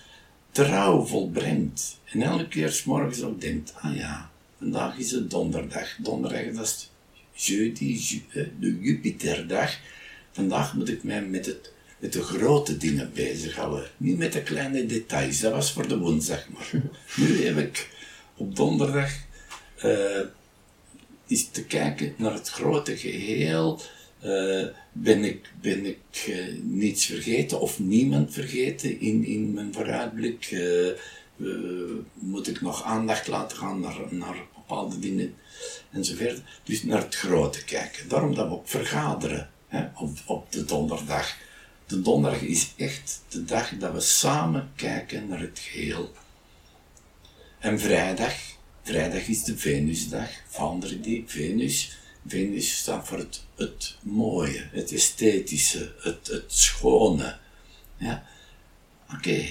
[0.50, 5.96] trouw volbrengt, en elke keer s morgens ook denkt, ah ja, vandaag is het donderdag.
[5.98, 6.66] Donderdag, dat
[7.34, 8.24] is jeudi,
[8.58, 9.78] de Jupiterdag.
[10.32, 13.90] Vandaag moet ik mij met, het, met de grote dingen bezighouden.
[13.96, 15.40] Niet met de kleine details.
[15.40, 16.48] Dat was voor de woensdag.
[16.48, 16.70] Maar
[17.16, 17.88] nu heb ik
[18.36, 19.10] op donderdag
[19.84, 20.20] uh,
[21.26, 23.80] is te kijken naar het grote geheel.
[24.24, 30.56] Uh, ben ik, ben ik uh, niets vergeten of niemand vergeten in, in mijn vooruitblik?
[32.14, 35.34] moet ik nog aandacht laten gaan naar, naar bepaalde dingen
[35.90, 36.42] enzovoort.
[36.64, 38.08] Dus naar het grote kijken.
[38.08, 41.36] Daarom dat we ook vergaderen hè, op, op de donderdag.
[41.92, 46.12] De donderdag is echt de dag dat we samen kijken naar het geheel.
[47.58, 48.34] En vrijdag,
[48.82, 50.28] vrijdag is de Venusdag,
[51.00, 51.98] die Venus.
[52.26, 57.38] Venus staat voor het, het mooie, het esthetische, het, het schone.
[57.96, 58.26] Ja?
[59.14, 59.44] Oké,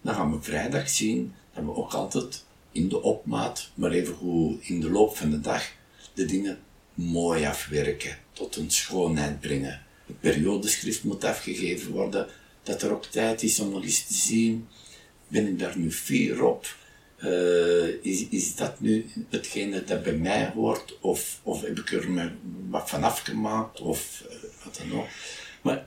[0.00, 4.62] dan gaan we vrijdag zien dat we ook altijd in de opmaat, maar even goed
[4.62, 5.72] in de loop van de dag,
[6.14, 6.58] de dingen
[6.94, 9.86] mooi afwerken, tot een schoonheid brengen.
[10.20, 12.26] Periodeschrift moet afgegeven worden,
[12.62, 14.68] dat er ook tijd is om nog eens te zien,
[15.28, 16.76] ben ik daar nu fier op?
[17.24, 22.32] Uh, is, is dat nu hetgene dat bij mij hoort, of, of heb ik er
[22.68, 25.06] wat van afgemaakt, of uh, wat dan ook.
[25.62, 25.86] Maar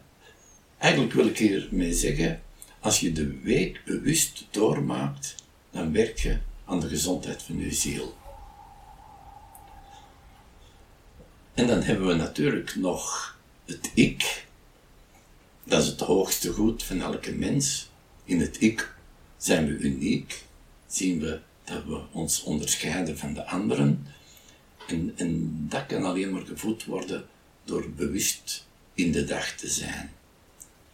[0.77, 2.41] eigenlijk wil ik hiermee zeggen,
[2.79, 5.35] als je de week bewust doormaakt,
[5.71, 8.15] dan werk je aan de gezondheid van je ziel.
[11.53, 13.30] En dan hebben we natuurlijk nog
[13.71, 14.45] het ik.
[15.63, 17.89] Dat is het hoogste goed van elke mens.
[18.23, 18.95] In het ik
[19.37, 20.43] zijn we uniek.
[20.87, 24.07] Zien we dat we ons onderscheiden van de anderen.
[24.87, 27.25] En, en dat kan alleen maar gevoed worden
[27.63, 30.11] door bewust in de dag te zijn.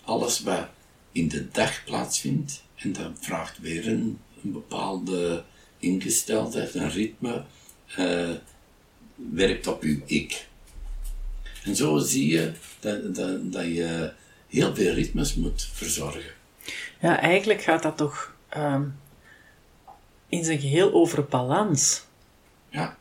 [0.04, 0.68] Alles wat
[1.12, 5.44] in de dag plaatsvindt, en dat vraagt weer een, bepaalde
[5.80, 7.46] ingesteldheid, een ritme,
[8.00, 8.32] uh,
[9.16, 10.47] werkt op uw ik.
[11.68, 14.12] En zo zie je dat, dat, dat je
[14.48, 16.32] heel veel ritmes moet verzorgen.
[17.00, 19.00] Ja, eigenlijk gaat dat toch um,
[20.30, 22.06] in zijn geheel over balans.
[22.70, 22.98] Ja.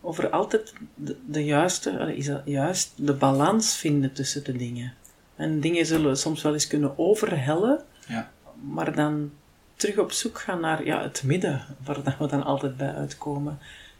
[0.00, 4.94] Over altijd de, de, juiste, is dat juist, de balans vinden tussen de dingen.
[5.36, 8.30] En dingen zullen soms wel eens kunnen overhellen, ja.
[8.62, 9.32] maar dan
[9.74, 13.58] terug op zoek gaan naar ja, het midden, waar we dan altijd bij uitkomen.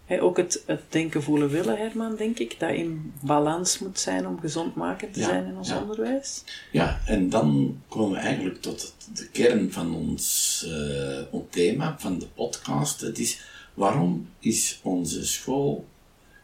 [0.09, 4.41] Ook het, het denken, voelen, willen, Herman, denk ik, dat in balans moet zijn om
[4.41, 6.45] gezondmakend te zijn in ons onderwijs.
[6.73, 12.19] Ja, en dan komen we eigenlijk tot de kern van ons, uh, ons thema, van
[12.19, 13.01] de podcast.
[13.01, 13.41] Het is,
[13.75, 15.87] waarom is onze school,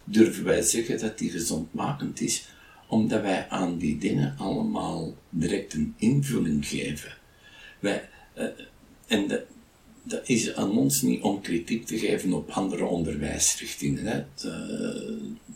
[0.04, 2.48] durven wij zeggen dat die gezondmakend is?
[2.86, 7.12] Omdat wij aan die dingen allemaal direct een invulling geven.
[7.78, 8.44] Wij, uh,
[9.06, 9.40] en dat,
[10.02, 14.06] dat is aan ons niet om kritiek te geven op andere onderwijsrichtingen.
[14.06, 14.14] Hè.
[14.14, 14.50] Het,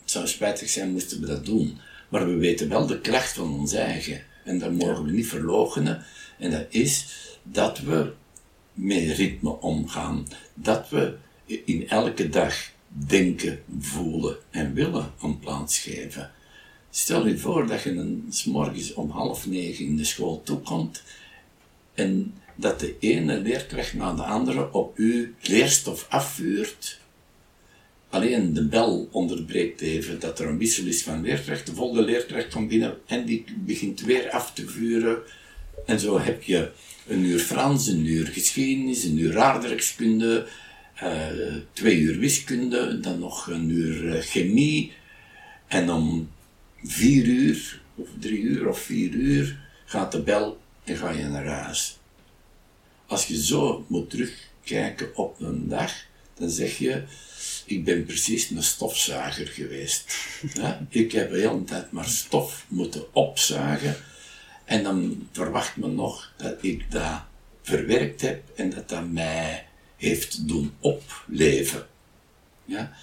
[0.05, 1.77] zou spijtig zijn moesten we dat doen.
[2.09, 4.21] Maar we weten wel de kracht van ons eigen.
[4.43, 6.03] En dat mogen we niet verloochenen.
[6.39, 7.07] En dat is
[7.43, 8.13] dat we
[8.73, 10.27] met ritme omgaan.
[10.53, 16.31] Dat we in elke dag denken, voelen en willen een plaats geven.
[16.89, 21.03] Stel je voor dat je een, s morgens om half negen in de school toekomt
[21.93, 26.99] en dat de ene leerkracht na de andere op uw leerstof afvuurt.
[28.09, 31.65] Alleen de bel onderbreekt even dat er een wissel is van leerkracht.
[31.65, 35.17] De volgende leerkracht komt binnen en die begint weer af te vuren.
[35.85, 36.71] En zo heb je
[37.07, 40.47] een uur Frans, een uur geschiedenis, een uur aardrijkskunde,
[41.03, 41.27] uh,
[41.73, 44.91] twee uur wiskunde, dan nog een uur uh, chemie.
[45.67, 46.29] En om
[46.83, 51.47] vier uur, of drie uur of vier uur, gaat de bel en ga je naar
[51.47, 51.96] huis.
[53.07, 55.93] Als je zo moet terugkijken op een dag,
[56.33, 57.03] dan zeg je,
[57.65, 60.15] ik ben precies een stofzuiger geweest.
[60.89, 63.95] Ik heb de hele tijd maar stof moeten opzuigen.
[64.65, 67.21] En dan verwacht men nog dat ik dat
[67.61, 69.67] verwerkt heb en dat dat mij
[69.97, 71.87] heeft doen opleven.
[72.65, 72.93] Ja?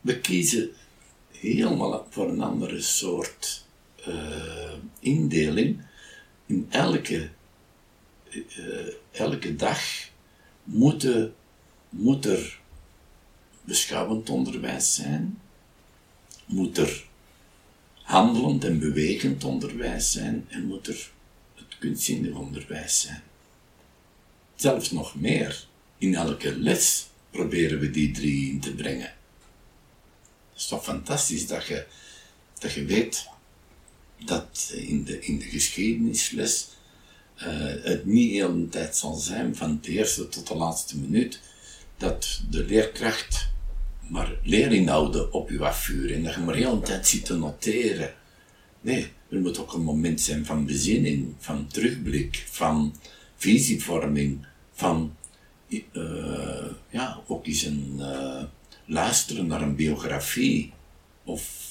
[0.00, 0.70] We kiezen
[1.30, 3.64] helemaal voor een andere soort
[4.08, 5.82] uh, indeling.
[6.46, 7.28] In elke
[8.30, 9.80] uh, elke dag
[10.64, 11.04] moet,
[12.24, 12.60] er
[13.62, 15.40] beschouwend onderwijs zijn,
[16.44, 17.06] moet er
[18.02, 21.10] handelend en bewegend onderwijs zijn en moet er
[21.54, 23.22] het kunstzinnig onderwijs zijn.
[24.54, 25.66] Zelfs nog meer,
[25.98, 29.14] in elke les proberen we die drie in te brengen.
[30.50, 31.86] Het is toch fantastisch dat je,
[32.58, 33.28] dat je weet
[34.24, 36.68] dat in de, in de geschiedenisles
[37.82, 41.40] het niet heel de tijd zal zijn, van de eerste tot de laatste minuut,
[41.96, 43.48] dat de leerkracht
[44.08, 48.14] maar leerinhouden op je afvuren en dat je maar heel de tijd zit te noteren.
[48.80, 52.94] Nee, er moet ook een moment zijn van bezinning, van terugblik, van
[53.36, 55.16] visievorming, van
[55.68, 58.42] uh, ja, ook eens een uh,
[58.84, 60.72] luisteren naar een biografie
[61.24, 61.66] of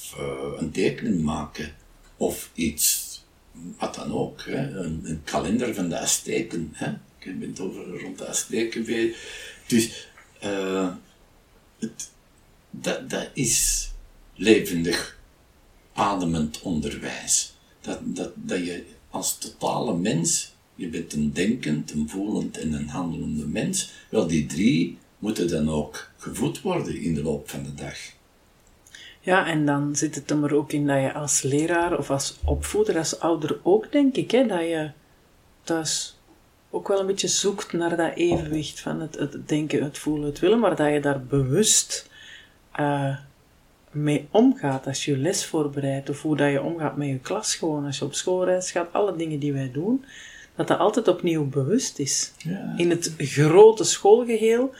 [0.58, 1.74] een tekening maken
[2.16, 3.07] of iets,
[3.78, 6.70] wat dan ook, een, kalender van de Azteken.
[6.72, 6.90] Hè.
[7.18, 9.12] Ik ben het over rond de Azteken.
[9.66, 10.08] Dus
[11.78, 12.10] het,
[12.70, 13.88] dat, dat is
[14.34, 15.18] levendig,
[15.92, 17.54] ademend onderwijs.
[17.80, 22.88] Dat, dat, dat je als totale mens, je bent een denkend, een voelend en een
[22.88, 27.74] handelende mens, wel die drie moeten dan ook gevoed worden in de loop van de
[27.74, 27.96] dag.
[29.28, 32.98] Ja, en dan zit het er ook in dat je als leraar of als opvoeder,
[32.98, 34.90] als ouder ook, denk ik, hè, dat je
[35.62, 36.18] thuis
[36.70, 40.38] ook wel een beetje zoekt naar dat evenwicht van het, het denken, het voelen, het
[40.38, 42.10] willen, maar dat je daar bewust
[42.80, 43.16] uh,
[43.90, 47.84] mee omgaat als je les voorbereidt, of hoe dat je omgaat met je klas gewoon,
[47.84, 50.04] als je op schoolreis gaat, alle dingen die wij doen,
[50.56, 52.32] dat dat altijd opnieuw bewust is.
[52.38, 52.74] Ja.
[52.76, 54.74] In het grote schoolgeheel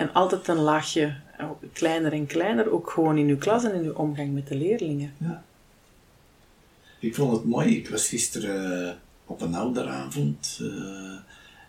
[0.00, 3.84] en altijd een laagje oh, kleiner en kleiner, ook gewoon in uw klas en in
[3.84, 5.14] uw omgang met de leerlingen.
[5.18, 5.44] Ja.
[6.98, 8.92] Ik vond het mooi, ik was gisteren uh,
[9.24, 11.18] op een ouderavond uh,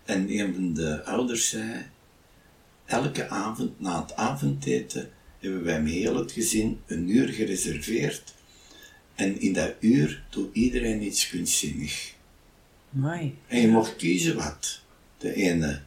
[0.04, 1.86] en een van de ouders zei,
[2.84, 8.34] elke avond na het avondeten hebben wij met heel het gezin een uur gereserveerd.
[9.14, 12.14] En in dat uur doet iedereen iets kunstzinnig.
[12.90, 13.38] Mooi.
[13.46, 14.80] En je mocht kiezen wat.
[15.18, 15.80] De ene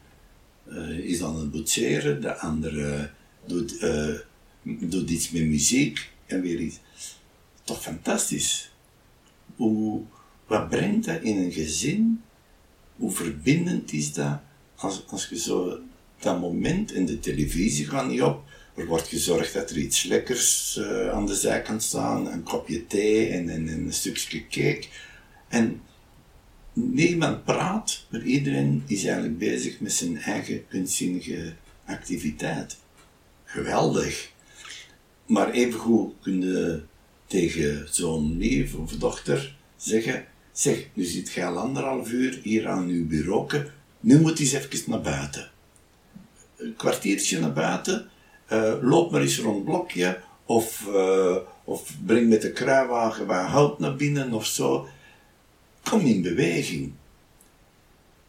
[1.04, 3.10] is dan het boetseren, de andere
[3.46, 4.20] doet, uh,
[4.64, 6.80] doet iets met muziek en weer iets.
[7.64, 8.72] Toch fantastisch.
[9.56, 10.02] Hoe,
[10.48, 12.22] wat brengt dat in een gezin?
[12.96, 14.40] Hoe verbindend is dat
[14.76, 15.80] als, als je zo
[16.20, 18.44] dat moment in de televisie gaat niet op,
[18.76, 23.28] er wordt gezorgd dat er iets lekkers uh, aan de zijkant staat, een kopje thee
[23.28, 24.86] en, en, en, een stukje cake.
[25.48, 25.82] En
[26.76, 31.54] niemand praat, maar iedereen is eigenlijk bezig met zijn eigen kunstzinnige
[31.86, 32.78] activiteit.
[33.44, 34.32] Geweldig.
[35.26, 36.82] Maar evengoed kun je
[37.28, 42.88] tegen zo'n neef of dochter zeggen, zeg, nu zit je al anderhalf uur hier aan
[42.88, 43.66] uw bureau,
[44.00, 45.52] nu moet eens even naar buiten.
[46.58, 48.10] Een kwartiertje naar buiten,
[48.52, 53.80] uh, loop maar eens rond blokje, of, uh, of breng met de kruiwagen wat hout
[53.80, 54.88] naar binnen of zo.
[55.90, 56.92] Kom in beweging.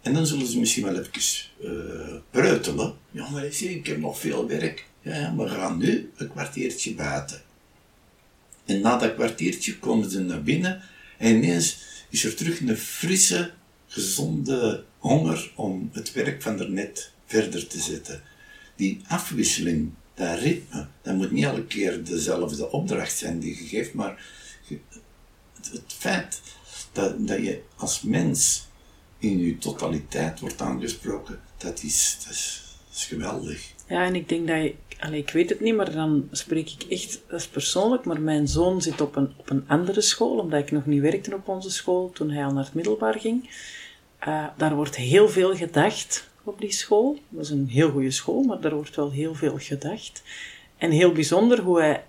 [0.02, 2.94] En dan zullen ze misschien wel even uh, preutelen.
[3.10, 4.86] Ja, maar ik heb nog veel werk.
[5.00, 7.42] Ja, we gaan nu een kwartiertje buiten.
[8.64, 10.82] En na dat kwartiertje komen ze naar binnen
[11.18, 11.78] en ineens
[12.10, 13.52] is er terug een frisse,
[13.86, 18.22] gezonde honger om het werk van daarnet verder te zetten.
[18.76, 23.94] Die afwisseling dat ritme, dat moet niet elke keer dezelfde opdracht zijn die je geeft,
[23.94, 24.24] maar
[24.68, 26.40] het, het feit
[26.96, 28.66] dat, dat je als mens
[29.18, 33.72] in je totaliteit wordt aangesproken, dat is, dat is, geweldig.
[33.88, 34.74] Ja, en ik denk dat je,
[35.16, 38.82] ik weet het niet, maar dan spreek ik echt, dat is persoonlijk, maar mijn zoon
[38.82, 42.10] zit op een, op een andere school, omdat ik nog niet werkte op onze school
[42.10, 43.50] toen hij al naar het middelbaar ging.
[44.28, 47.18] Uh, daar wordt heel veel gedacht op die school.
[47.28, 50.22] Dat is een heel goede school, maar daar wordt wel heel veel gedacht.
[50.76, 52.04] En heel bijzonder hoe hij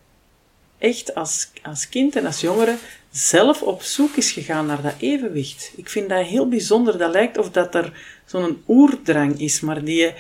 [0.78, 2.76] echt als, als kind en als jongere
[3.12, 5.72] zelf op zoek is gegaan naar dat evenwicht.
[5.76, 6.98] Ik vind dat heel bijzonder.
[6.98, 7.94] Dat lijkt of dat er
[8.26, 10.14] zo'n oerdrang is, maar die,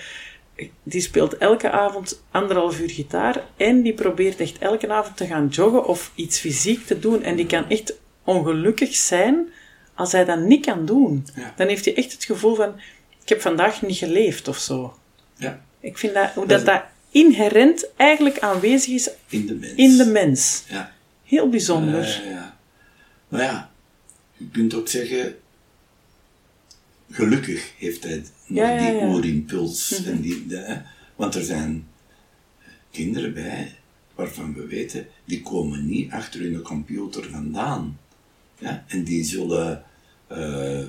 [0.84, 5.48] die speelt elke avond anderhalf uur gitaar en die probeert echt elke avond te gaan
[5.48, 7.24] joggen of iets fysiek te doen.
[7.24, 7.94] En die kan echt
[8.24, 9.50] ongelukkig zijn
[9.94, 11.28] als hij dat niet kan doen.
[11.56, 12.80] Dan heeft hij echt het gevoel van,
[13.24, 14.98] ik heb vandaag niet geleefd of zo.
[15.36, 15.62] Ja.
[15.80, 19.74] Ik vind dat, hoe dat, dat inherent eigenlijk aanwezig is in de mens.
[19.76, 20.64] In de mens.
[20.70, 20.94] Ja.
[21.24, 22.22] Heel bijzonder.
[22.24, 22.58] Uh, ja.
[23.28, 23.72] Maar ja,
[24.38, 25.36] je kunt ook zeggen,
[27.10, 29.98] gelukkig heeft hij nog ja, ja, die oerimpuls.
[29.98, 30.14] Mm -hmm.
[30.14, 30.82] en die, de,
[31.16, 31.88] want er zijn
[32.92, 33.76] kinderen bij
[34.16, 38.00] waarvan we weten, die komen niet achter hun computer vandaan.
[38.60, 38.86] Ja?
[38.88, 39.84] En die zullen
[40.32, 40.86] uh,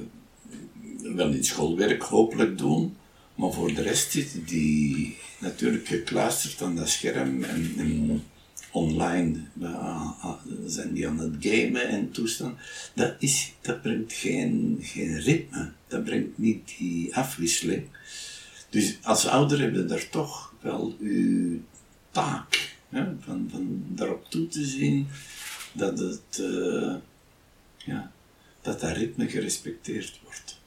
[1.02, 2.96] wel in schoolwerk hopelijk doen,
[3.34, 8.22] maar voor de rest zitten die natuurlijk gekluisterd aan dat scherm en,
[8.70, 10.32] online uh,
[10.66, 12.58] zijn die aan het gamen en toestand.
[12.94, 17.86] Dat, is, dat brengt geen, geen ritme, dat brengt niet die afwisseling.
[18.70, 21.60] Dus als ouder hebben we daar toch wel uw
[22.10, 25.08] taak, hè, van, van daarop toe te zien
[25.72, 26.94] dat het, uh,
[27.76, 28.12] ja,
[28.60, 30.60] dat dat ritme gerespecteerd wordt.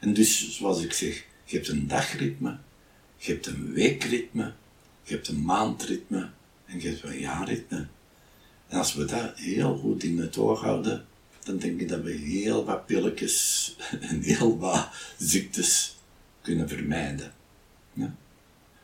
[0.00, 2.58] En dus, zoals ik zeg, je hebt een dagritme,
[3.24, 4.52] je hebt een weekritme,
[5.02, 6.30] je hebt een maandritme
[6.66, 7.86] en je hebt een jaarritme.
[8.68, 11.06] En als we dat heel goed in het oog houden,
[11.44, 13.76] dan denk ik dat we heel wat pilletjes
[14.10, 15.96] en heel wat ziektes
[16.40, 17.32] kunnen vermijden.
[17.92, 18.14] Ja?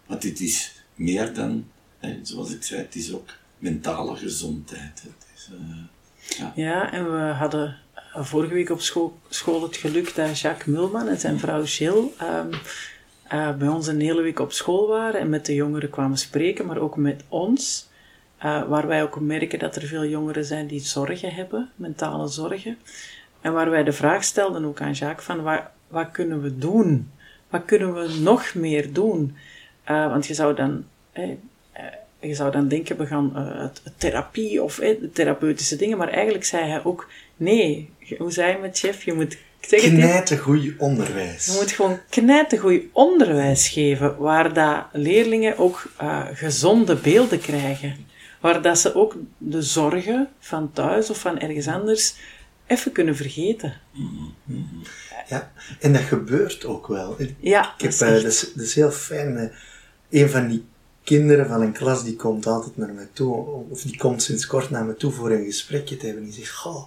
[0.06, 3.28] Want dit is meer dan, hè, zoals ik zei, het is ook
[3.58, 5.02] mentale gezondheid.
[5.02, 5.76] Het is, uh,
[6.38, 6.52] ja.
[6.54, 7.78] ja, en we hadden
[8.14, 12.10] vorige week op school, school het geluk dat Jacques Mulman en zijn vrouw Jill
[13.32, 16.66] uh, bij ons een hele week op school waren en met de jongeren kwamen spreken,
[16.66, 17.88] maar ook met ons.
[18.44, 22.78] Uh, waar wij ook merken dat er veel jongeren zijn die zorgen hebben, mentale zorgen.
[23.40, 25.42] En waar wij de vraag stelden ook aan Jacques van
[25.88, 27.10] wat, kunnen we doen?
[27.48, 29.36] Wat kunnen we nog meer doen?
[29.90, 31.28] Uh, want je zou dan, eh,
[32.20, 33.32] je zou dan denken, we gaan
[33.96, 38.78] therapie of eh, therapeutische dingen, maar eigenlijk zei hij ook, nee, hoe zei hij met
[38.78, 41.46] chef, je moet knijten onderwijs.
[41.46, 48.08] Je moet gewoon knijten onderwijs geven, waar dat leerlingen ook uh, gezonde beelden krijgen.
[48.40, 52.14] Waar dat ze ook de zorgen van thuis of van ergens anders
[52.66, 53.80] even kunnen vergeten.
[55.28, 57.16] Ja, en dat gebeurt ook wel.
[57.40, 59.52] Ja, ik heb, dat, is, dat, is, dat is heel fijn.
[60.10, 60.64] Een van die
[61.04, 63.34] kinderen van een klas die komt altijd naar me toe,
[63.68, 66.24] of die komt sinds kort naar me toe voor een gesprekje te hebben.
[66.24, 66.84] Die zegt, goh,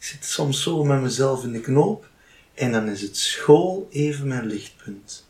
[0.00, 2.08] ik zit soms zo met mezelf in de knoop
[2.54, 5.28] en dan is het school even mijn lichtpunt.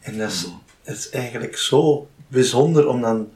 [0.00, 0.48] En dat is,
[0.82, 3.30] dat is eigenlijk zo bijzonder om dan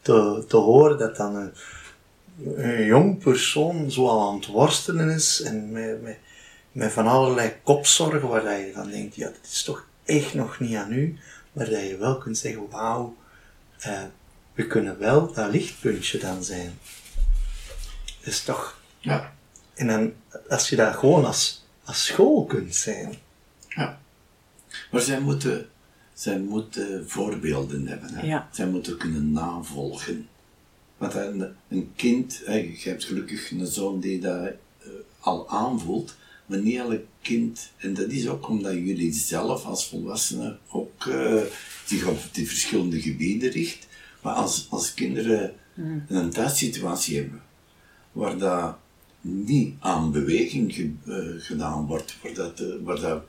[0.00, 1.52] te, te horen dat dan een,
[2.56, 6.18] een jong persoon zo al aan het worstelen is en met, met,
[6.72, 10.76] met van allerlei kopzorgen waar je dan denkt, ja, dit is toch echt nog niet
[10.76, 11.18] aan u,
[11.52, 13.16] maar dat je wel kunt zeggen, wauw,
[13.86, 14.02] uh,
[14.54, 16.78] we kunnen wel dat lichtpuntje dan zijn.
[18.20, 18.78] Dat is toch...
[18.98, 19.34] Ja.
[19.76, 20.12] En dan,
[20.48, 23.14] als je dat gewoon als, als school kunt zijn.
[23.68, 24.00] Ja.
[24.90, 25.68] Maar zij moeten,
[26.12, 28.14] zij moeten voorbeelden hebben.
[28.14, 28.26] Hè?
[28.26, 28.48] Ja.
[28.52, 30.28] Zij moeten kunnen navolgen.
[30.96, 34.88] Want een, een kind, hè, je hebt gelukkig een zoon die dat uh,
[35.20, 36.16] al aanvoelt,
[36.46, 41.42] maar niet elk kind, en dat is ook omdat jullie zelf als volwassenen ook uh,
[41.84, 43.86] zich op die verschillende gebieden richt,
[44.22, 46.04] maar als, als kinderen Mm.
[46.08, 47.42] een thuissituatie hebben,
[48.12, 48.76] waar dat
[49.26, 53.22] niet aan beweging ge, uh, gedaan wordt, waar dat, uh, waar dat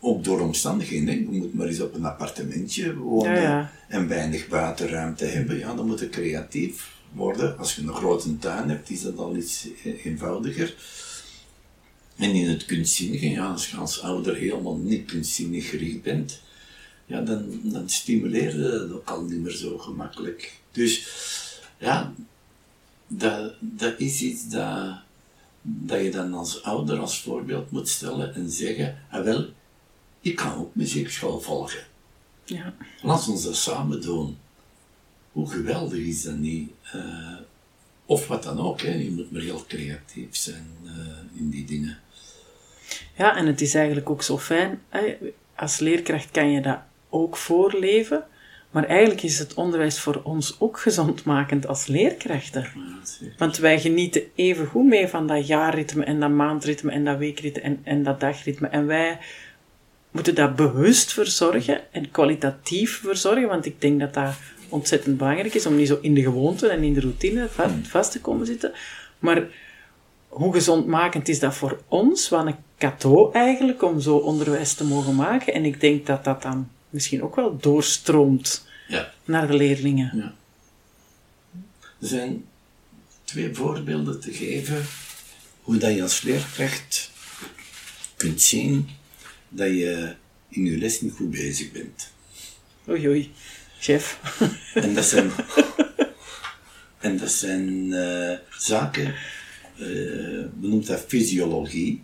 [0.00, 3.72] ook door omstandigheden, je moet maar eens op een appartementje wonen Ja, ja.
[3.88, 7.58] en weinig buitenruimte hebben, ja, dan moet je creatief worden.
[7.58, 9.68] Als je een grote tuin hebt, is dat al iets
[10.04, 10.74] eenvoudiger.
[12.16, 16.40] En in het kunstzinnige, ja, als je als ouder helemaal niet kunstzinnig gericht bent,
[17.06, 20.60] ja, dan, dan stimuleer je dat ook al niet meer zo gemakkelijk.
[20.72, 21.08] Dus
[21.78, 22.12] ja,
[23.06, 24.96] dat, dat is iets dat,
[25.76, 29.46] dat je dan als ouder als voorbeeld moet stellen en zeggen, ah wel,
[30.20, 31.86] ik kan ook muziekschool volgen.
[32.44, 32.74] Ja.
[33.02, 34.38] Laat ons dat samen doen.
[35.32, 36.70] Hoe geweldig is dat niet?
[36.94, 37.36] Uh,
[38.06, 38.94] of wat dan ook, hè.
[38.94, 40.90] je moet maar heel creatief zijn uh,
[41.32, 41.98] in die dingen.
[43.16, 44.80] Ja, en het is eigenlijk ook zo fijn.
[44.88, 45.16] Hè?
[45.54, 48.26] Als leerkracht kan je dat ook voorleven.
[48.70, 52.62] Maar eigenlijk is het onderwijs voor ons ook gezondmakend als leerkrachten.
[52.62, 57.18] Ja, Want wij genieten even goed mee van dat jaarritme en dat maandritme en dat
[57.18, 58.68] weekritme en, en dat dagritme.
[58.68, 59.18] En wij
[60.10, 63.48] moeten dat bewust verzorgen en kwalitatief verzorgen.
[63.48, 64.34] Want ik denk dat dat
[64.68, 67.48] ontzettend belangrijk is om niet zo in de gewoonte en in de routine
[67.82, 68.72] vast te komen zitten.
[69.18, 69.46] Maar
[70.28, 72.28] hoe gezondmakend is dat voor ons?
[72.28, 75.54] Wat een cadeau eigenlijk om zo onderwijs te mogen maken.
[75.54, 79.12] En ik denk dat dat dan misschien ook wel doorstroomt ja.
[79.24, 80.10] naar de leerlingen.
[80.16, 80.34] Ja.
[82.00, 82.44] Er zijn
[83.24, 84.84] twee voorbeelden te geven
[85.62, 87.10] hoe dat je als leerkracht
[88.16, 88.88] kunt zien
[89.48, 90.14] dat je
[90.48, 92.12] in je les niet goed bezig bent.
[92.88, 93.32] Oei oei,
[93.78, 94.20] chef.
[94.74, 95.30] En dat zijn,
[96.98, 99.14] en dat zijn uh, zaken, uh,
[99.76, 102.02] we noemen dat fysiologie.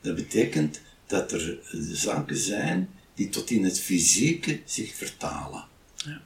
[0.00, 1.58] Dat betekent dat er
[1.92, 5.64] zaken zijn die tot in het fysieke zich vertalen.
[5.96, 6.22] Ja.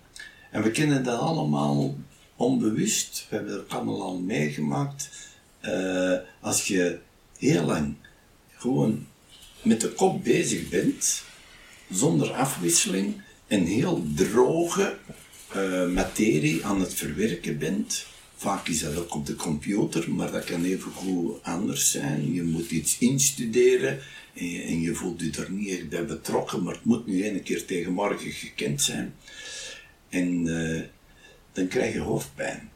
[0.50, 1.98] En we kennen dat allemaal
[2.36, 5.10] onbewust, we hebben dat allemaal al meegemaakt.
[5.64, 6.98] Uh, als je
[7.38, 7.94] heel lang
[8.54, 9.06] gewoon
[9.62, 11.22] met de kop bezig bent,
[11.90, 14.96] zonder afwisseling, en heel droge
[15.56, 18.06] uh, materie aan het verwerken bent.
[18.36, 22.32] Vaak is dat ook op de computer, maar dat kan even goed anders zijn.
[22.32, 23.98] Je moet iets instuderen
[24.34, 27.26] en je, en je voelt je er niet echt bij betrokken, maar het moet nu
[27.26, 29.14] een keer tegen morgen gekend zijn.
[30.08, 30.82] En uh,
[31.52, 32.70] dan krijg je hoofdpijn.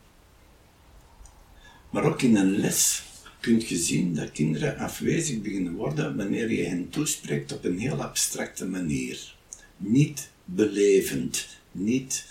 [1.91, 3.03] Maar ook in een les
[3.41, 8.03] kun je zien dat kinderen afwezig beginnen worden wanneer je hen toespreekt op een heel
[8.03, 9.35] abstracte manier.
[9.77, 12.27] Niet belevend, niet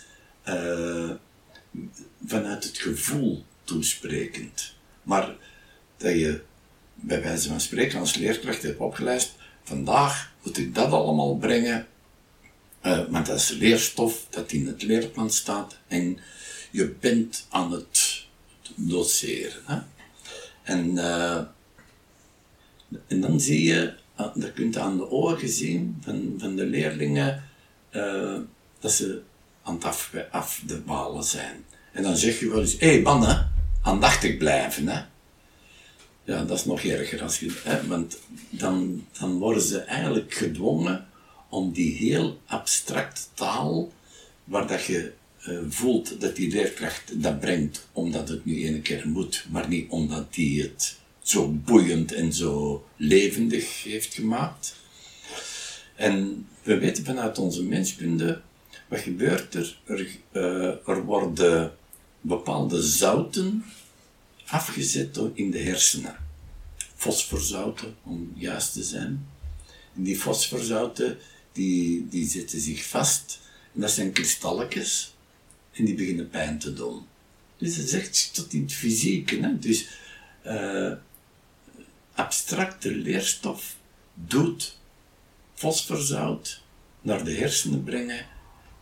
[0.47, 1.11] uh,
[2.25, 5.35] vanuit het gevoel toesprekend, maar
[5.97, 6.41] dat je
[7.05, 9.31] bij wijze van spreken als leerkracht heb opgeleid,
[9.63, 11.87] vandaag moet ik dat allemaal brengen,
[12.85, 16.19] uh, want dat is leerstof dat in het leerplan staat en
[16.71, 18.25] je bent aan het
[18.75, 19.61] doseren.
[19.65, 19.79] Hè?
[20.63, 21.41] En, uh,
[23.07, 26.65] en dan zie je, uh, dat kunt je aan de ogen zien van, van de
[26.65, 27.43] leerlingen,
[27.91, 28.37] uh,
[28.79, 29.21] dat ze
[29.63, 29.85] aan het
[30.31, 31.65] af, de zijn.
[31.91, 34.87] En dan zeg je wel eens, hé hey, mannen, aandachtig blijven.
[34.87, 35.01] Hè?
[36.25, 38.19] Ja, dat is nog erger als je, want
[38.49, 41.07] dan, dan worden ze eigenlijk gedwongen
[41.49, 43.91] om die heel abstracte taal,
[44.43, 45.11] waar dat je
[45.47, 49.89] uh, voelt dat die leerkracht dat brengt omdat het nu ene keer moet, maar niet
[49.89, 54.75] omdat die het zo boeiend en zo levendig heeft gemaakt.
[55.95, 58.41] En we weten vanuit onze menskunde,
[58.87, 59.79] wat gebeurt er?
[59.85, 61.73] Er, uh, er worden
[62.21, 63.63] bepaalde zouten
[64.53, 66.15] afgezet in de hersenen.
[66.95, 69.27] Fosforzouten, om juist te zijn.
[69.95, 71.17] En die fosforzouten,
[71.51, 73.39] die, die zetten zich vast.
[73.73, 75.15] En dat zijn kristalletjes.
[75.71, 77.01] En die beginnen pijn te doen.
[77.57, 79.39] Dus dat is echt tot in het fysieke.
[79.39, 79.59] Hè?
[79.59, 79.87] Dus
[80.45, 80.93] uh,
[82.13, 83.75] abstracte leerstof
[84.13, 84.77] doet
[85.53, 86.61] fosforzout
[87.01, 88.25] naar de hersenen brengen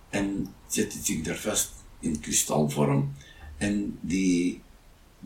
[0.09, 3.13] en zet zich daar vast in kristalvorm
[3.57, 4.61] en die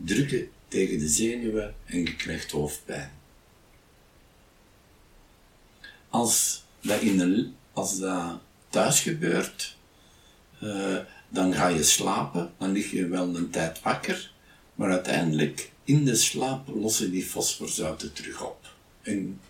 [0.04, 3.10] drukken tegen de zenuwen en je krijgt hoofdpijn.
[6.08, 9.76] Als dat, in de, als dat thuis gebeurt,
[10.62, 14.32] uh, dan ga je slapen, dan lig je wel een tijd wakker,
[14.74, 18.74] maar uiteindelijk in de slaap lossen die fosforzouten terug op.
[19.02, 19.40] En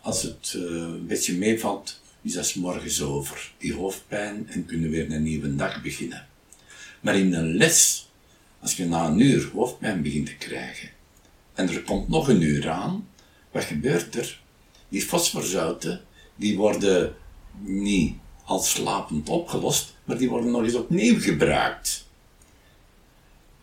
[0.00, 4.96] als het uh, een beetje meevalt, is dat morgens over, die hoofdpijn, en kunnen we
[4.96, 6.26] weer een nieuwe dag beginnen.
[7.00, 8.03] Maar in een les,
[8.64, 10.88] als je na een uur hoofdpijn begint te krijgen,
[11.54, 13.08] en er komt nog een uur aan,
[13.50, 14.40] wat gebeurt er?
[14.88, 16.00] Die fosforzouten,
[16.36, 17.14] die worden
[17.60, 22.08] niet als slapend opgelost, maar die worden nog eens opnieuw gebruikt.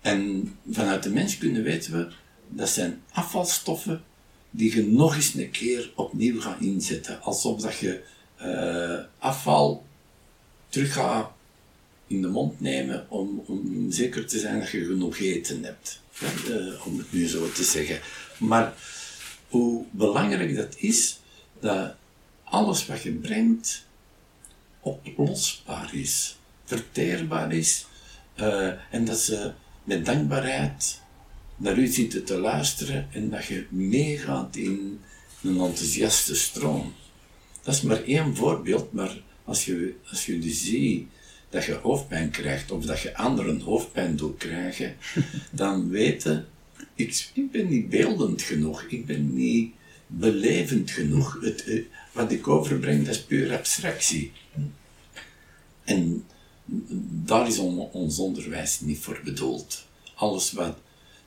[0.02, 2.14] En vanuit de menskunde weten we,
[2.48, 4.04] dat zijn afvalstoffen
[4.50, 7.22] die je nog eens een keer opnieuw gaat inzetten.
[7.22, 8.04] Alsof dat je
[8.42, 9.86] uh, afval
[10.70, 11.32] terug gaat
[12.12, 16.02] in de mond nemen om, om zeker te zijn dat je genoeg eten hebt.
[16.50, 18.00] Uh, om het nu zo te zeggen.
[18.38, 18.74] Maar
[19.48, 21.20] hoe belangrijk dat is,
[21.60, 21.96] dat
[22.44, 23.86] alles wat je brengt
[24.80, 27.86] oplosbaar is, verteerbaar is,
[28.40, 29.52] uh, en dat ze
[29.84, 31.02] met dankbaarheid
[31.56, 35.00] naar u zitten te luisteren en dat je meegaat in
[35.44, 36.94] een enthousiaste stroom.
[37.62, 41.08] Dat is maar één voorbeeld, maar als je, als je dus ziet
[41.52, 44.96] dat je hoofdpijn krijgt of dat je anderen hoofdpijn doet krijgen,
[45.52, 46.48] dan weten,
[46.96, 49.74] ik, ik ben niet beeldend genoeg, ik ben niet
[50.08, 51.38] belevend genoeg.
[51.42, 54.32] Het, eh, wat ik overbreng, dat is puur abstractie.
[55.84, 56.26] En
[57.26, 57.58] daar is
[57.92, 59.88] ons onderwijs niet voor bedoeld.
[60.16, 60.78] Alles wat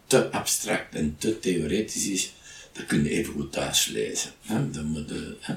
[0.07, 2.33] te abstract en te theoretisch is,
[2.73, 4.31] dat kun je even goed thuis lezen.
[4.41, 4.71] Hè?
[4.71, 5.55] De, hè?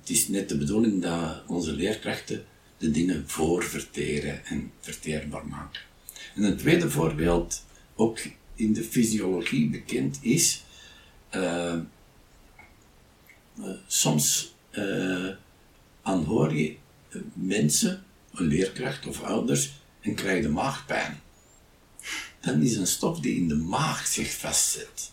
[0.00, 2.44] Het is net de bedoeling dat onze leerkrachten
[2.78, 5.80] de dingen voorverteren en verteerbaar maken.
[6.34, 7.64] En een tweede voorbeeld,
[7.94, 8.18] ook
[8.54, 10.64] in de fysiologie bekend, is
[11.34, 11.74] uh,
[13.58, 15.28] uh, soms uh,
[16.02, 16.76] aanhoor je
[17.32, 18.04] mensen,
[18.34, 21.20] een leerkracht of ouders, en krijg je maagpijn.
[22.40, 25.12] Dat is een stof die in de maag zich vastzet.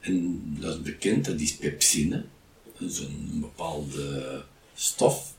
[0.00, 2.24] En dat is bekend, dat is pepsine.
[2.78, 4.44] Dat is een bepaalde
[4.74, 5.34] stof.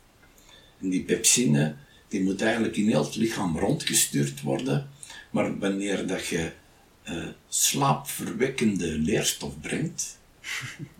[0.82, 1.76] En die pepsine,
[2.08, 4.90] die moet eigenlijk in heel het lichaam rondgestuurd worden.
[5.30, 6.52] Maar wanneer dat je
[7.10, 10.18] uh, slaapverwekkende leerstof brengt,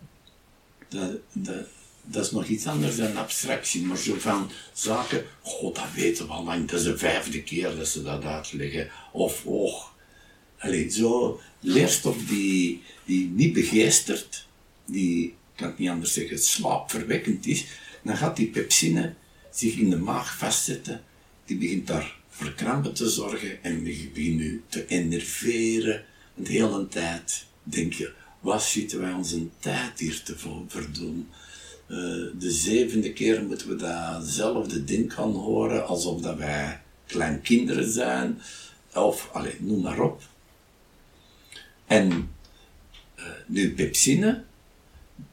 [0.88, 1.66] dat, dat,
[2.04, 6.32] dat is nog iets anders dan abstractie, maar zo van zaken, god, dat weten we
[6.32, 8.90] al lang, dat is de vijfde keer dat ze dat uitleggen.
[9.12, 9.84] Of, oh,
[10.58, 14.46] alleen zo leerstof die, die niet begeestert,
[14.84, 17.64] die, kan ik niet anders zeggen, slaapverwekkend is,
[18.02, 19.14] dan gaat die pepsine
[19.50, 21.02] zich in de maag vastzetten,
[21.44, 26.04] die begint daar voor krampen te zorgen en begint nu te enerveren.
[26.34, 30.36] de hele tijd denk je, wat zitten wij onze tijd hier te
[30.68, 31.28] verdoen?
[31.88, 31.96] Uh,
[32.38, 38.40] de zevende keer moeten we datzelfde ding gaan horen, alsof dat wij kleinkinderen zijn,
[38.94, 40.22] of allez, noem maar op.
[41.86, 42.30] En
[43.18, 44.44] uh, nu pepsine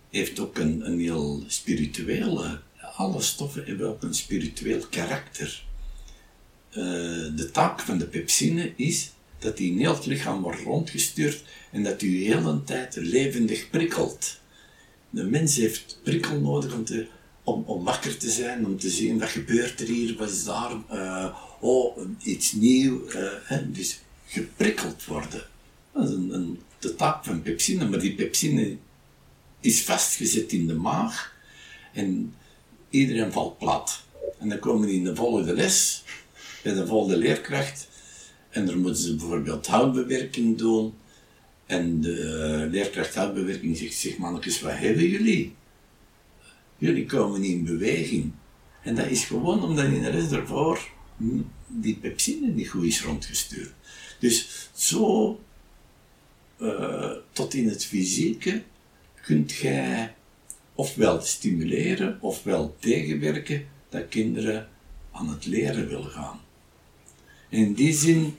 [0.09, 2.61] heeft ook een, een heel spirituele,
[2.97, 5.63] alle stoffen hebben ook een spiritueel karakter.
[6.69, 6.75] Uh,
[7.35, 11.83] de taak van de pepsine is dat die in heel het lichaam wordt rondgestuurd en
[11.83, 14.39] dat u de hele tijd levendig prikkelt.
[15.09, 17.07] De mens heeft prikkel nodig om, te,
[17.43, 20.71] om, om wakker te zijn, om te zien wat gebeurt er hier, wat is daar,
[20.91, 23.01] uh, oh, iets nieuw.
[23.43, 25.43] Hè, dus geprikkeld worden.
[25.93, 28.77] Dat is een, een, de taak van pepsine, maar die pepsine
[29.59, 31.35] is vastgezet in de maag
[31.93, 32.33] en
[32.89, 34.03] iedereen valt plat.
[34.39, 36.03] En dan komen die in de volgende les,
[36.63, 37.87] bij de volgende leerkracht,
[38.49, 40.93] en dan moeten ze bijvoorbeeld houtbewerking doen.
[41.65, 45.55] En de leerkracht houtbewerking zegt, zeg mannetjes, wat hebben jullie?
[46.77, 48.31] Jullie komen niet in beweging.
[48.83, 50.89] En dat is gewoon omdat in de rest ervoor
[51.67, 53.73] die pepsine niet goed is rondgestuurd.
[54.19, 55.39] Dus zo
[56.57, 58.63] uh, tot in het fysieke
[59.21, 60.15] kunt jij
[60.77, 64.67] ofwel stimuleren ofwel tegenwerken dat kinderen
[65.11, 66.39] aan het leren willen gaan.
[67.49, 68.37] In die zin,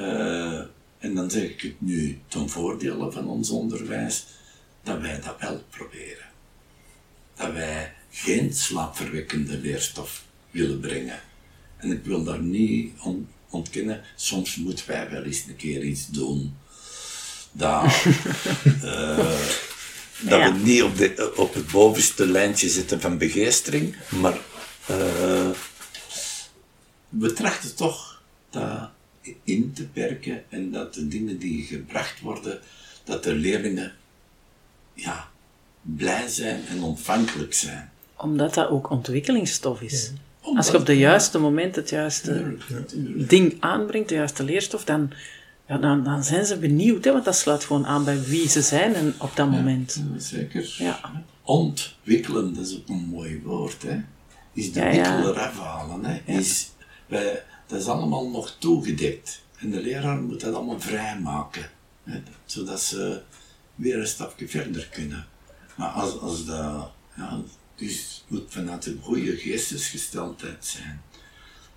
[0.00, 0.58] uh,
[0.98, 4.26] en dan zeg ik het nu ten voordele van ons onderwijs,
[4.82, 6.26] dat wij dat wel proberen.
[7.34, 11.20] Dat wij geen slaapverwekkende leerstof willen brengen.
[11.76, 16.06] En ik wil daar niet on ontkennen, soms moeten wij wel eens een keer iets
[16.06, 16.56] doen
[17.52, 18.04] dat,
[18.84, 19.40] uh,
[20.20, 24.38] dat we niet op, de, op het bovenste lijntje zitten van begeestering, maar
[24.90, 25.50] uh,
[27.08, 28.90] we trachten toch dat
[29.44, 32.60] in te perken en dat de dingen die gebracht worden,
[33.04, 33.92] dat de leerlingen
[34.94, 35.28] ja,
[35.82, 37.90] blij zijn en ontvankelijk zijn.
[38.16, 40.12] Omdat dat ook ontwikkelingsstof is.
[40.40, 42.56] Als je op het juiste moment het juiste
[43.16, 45.12] ding aanbrengt, de juiste leerstof, dan,
[45.68, 48.62] ja, dan, dan zijn ze benieuwd, hè, want dat sluit gewoon aan bij wie ze
[48.62, 50.02] zijn en op dat moment.
[50.16, 50.74] zeker.
[50.78, 51.24] Ja.
[51.42, 53.82] Ontwikkelen, dat is ook een mooi woord.
[53.82, 54.00] Hè.
[54.52, 56.04] Is de wikkel eraf halen.
[56.04, 56.20] Hè.
[56.24, 56.70] Is,
[57.66, 59.42] dat is allemaal nog toegedekt.
[59.58, 61.70] En de leraar moet dat allemaal vrijmaken.
[62.04, 63.22] Hè, zodat ze
[63.74, 65.26] weer een stapje verder kunnen.
[65.76, 66.90] Maar als, als dat...
[67.16, 67.40] Ja,
[67.74, 71.02] dus moet vanuit een goede geestesgesteldheid zijn.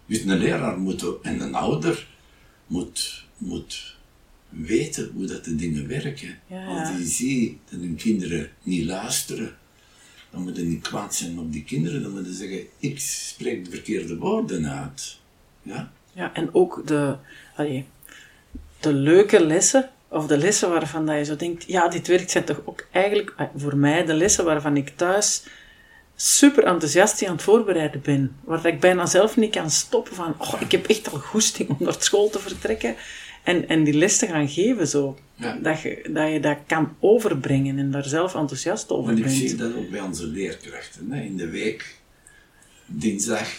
[0.06, 2.08] Dus een leraar moet en een ouder
[2.68, 3.96] moet, moet
[4.50, 6.40] weten hoe dat de dingen werken.
[6.68, 9.58] Als die ziet dat hun kinderen niet luisteren,
[10.30, 14.18] dan moeten niet kwaad zijn op die kinderen, dan moeten zeggen, ik spreek de verkeerde
[14.18, 15.20] woorden uit.
[15.62, 17.16] Ja, ja en ook de,
[17.56, 17.86] allee,
[18.80, 22.44] de leuke lessen, of de lessen waarvan dat je zo denkt, ja, dit werkt, zijn
[22.44, 25.44] toch ook eigenlijk voor mij de lessen waarvan ik thuis
[26.22, 28.36] super enthousiast aan het voorbereiden ben.
[28.44, 31.78] Waar ik bijna zelf niet kan stoppen van, oh, ik heb echt al goesting om
[31.80, 32.96] naar school te vertrekken.
[33.44, 35.18] En, en die les te gaan geven zo.
[35.62, 39.26] Dat, je, dat je dat kan overbrengen en daar zelf enthousiast over bent.
[39.26, 41.12] ik zie dat ook bij onze leerkrachten.
[41.12, 41.22] Hè.
[41.22, 41.96] In de week,
[42.86, 43.50] dinsdag,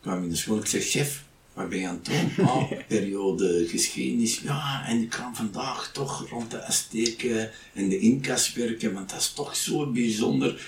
[0.00, 0.58] kwam ik in de school.
[0.58, 2.46] Ik zeg, chef, waar ben je aan het doen?
[2.46, 4.40] Oh, periode geschiedenis.
[4.40, 9.20] Ja, en ik kan vandaag toch rond de Azteken en de Incas werken, want dat
[9.20, 10.60] is toch zo bijzonder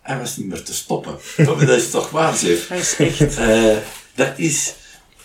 [0.00, 1.18] hij was niet meer te stoppen.
[1.44, 2.68] dat is toch waar, zeg.
[2.68, 3.38] Hij is echt.
[3.38, 3.76] Uh,
[4.14, 4.74] dat is,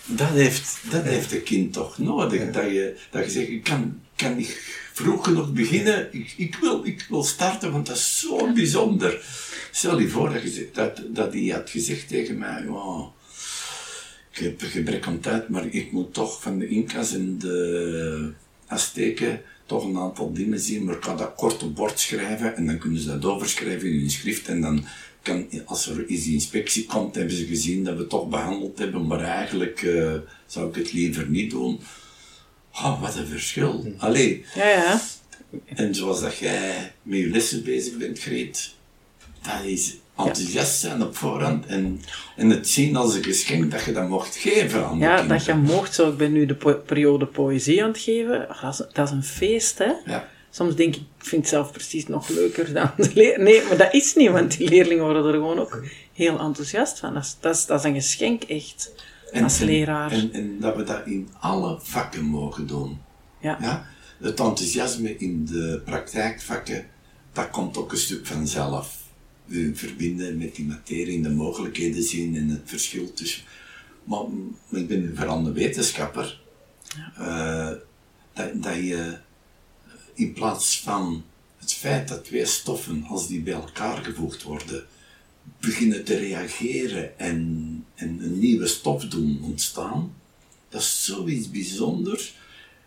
[0.06, 2.50] dat heeft, dat heeft een kind toch nodig.
[2.50, 4.58] Dat, je, dat je zegt, ik kan, kan niet
[4.92, 6.08] vroeg genoeg beginnen.
[6.12, 9.24] Ik, ik, wil, ik wil starten, want dat is zo bijzonder.
[9.70, 13.06] Stel je voor dat, je, dat, dat hij had gezegd tegen mij, oh,
[14.32, 18.32] ik heb gebrek aan tijd, maar ik moet toch van de Incas en de
[18.66, 22.66] Azteken toch een aantal dingen zien, maar ik kan dat kort op bord schrijven en
[22.66, 24.84] dan kunnen ze dat overschrijven in hun schrift en dan
[25.26, 29.20] kan, als er eens inspectie komt, hebben ze gezien dat we toch behandeld hebben, maar
[29.20, 30.12] eigenlijk uh,
[30.46, 31.80] zou ik het liever niet doen.
[32.72, 33.94] Oh, wat een verschil.
[33.98, 34.44] Allee.
[34.54, 35.00] Ja, ja.
[35.64, 38.74] En zoals dat jij met je lessen bezig bent, Greet,
[39.42, 42.00] dat is enthousiast zijn op voorhand en,
[42.36, 45.54] en het zien als een geschenk dat je dat mocht geven aan Ja, dat je
[45.54, 45.94] mocht.
[45.94, 48.46] Zo, ik ben nu de periode poëzie aan het geven.
[48.62, 49.92] Dat is, dat is een feest, hè.
[50.04, 50.28] Ja.
[50.56, 53.44] Soms denk ik, ik vind het zelf precies nog leuker dan de leerlingen.
[53.44, 57.14] Nee, maar dat is niet, want die leerlingen worden er gewoon ook heel enthousiast van.
[57.14, 58.92] Dat is, dat is, dat is een geschenk, echt,
[59.32, 60.12] en, als leraar.
[60.12, 62.98] En, en, dat we dat in alle vakken mogen doen.
[63.40, 63.58] Ja.
[63.60, 63.86] ja.
[64.18, 66.86] Het enthousiasme in de praktijkvakken,
[67.32, 68.96] dat komt ook een stuk vanzelf
[69.72, 73.42] verbinden met die materie de mogelijkheden zien en het verschil tussen.
[74.04, 74.24] Maar,
[74.70, 76.40] ik ben vooral een wetenschapper.
[76.96, 77.70] Ja.
[77.72, 77.78] Uh,
[78.32, 79.24] dat, dat je
[80.16, 81.24] in plaats van
[81.58, 84.86] het feit dat twee stoffen, als die bij elkaar gevoegd worden,
[85.60, 90.14] beginnen te reageren en, en een nieuwe stof doen ontstaan,
[90.68, 92.34] dat is zoiets bijzonders.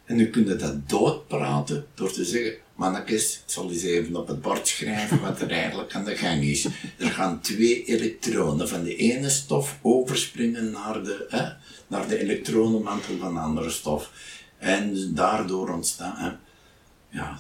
[0.06, 4.28] En nu kun je dat doodpraten door te zeggen, mannetjes, ik zal eens even op
[4.28, 6.68] het bord schrijven wat er eigenlijk aan de gang is.
[6.98, 11.50] Er gaan twee elektronen van de ene stof overspringen naar de, hè,
[11.88, 14.12] naar de elektronenmantel van de andere stof.
[14.58, 16.32] En daardoor ontstaan, hè,
[17.10, 17.40] ja.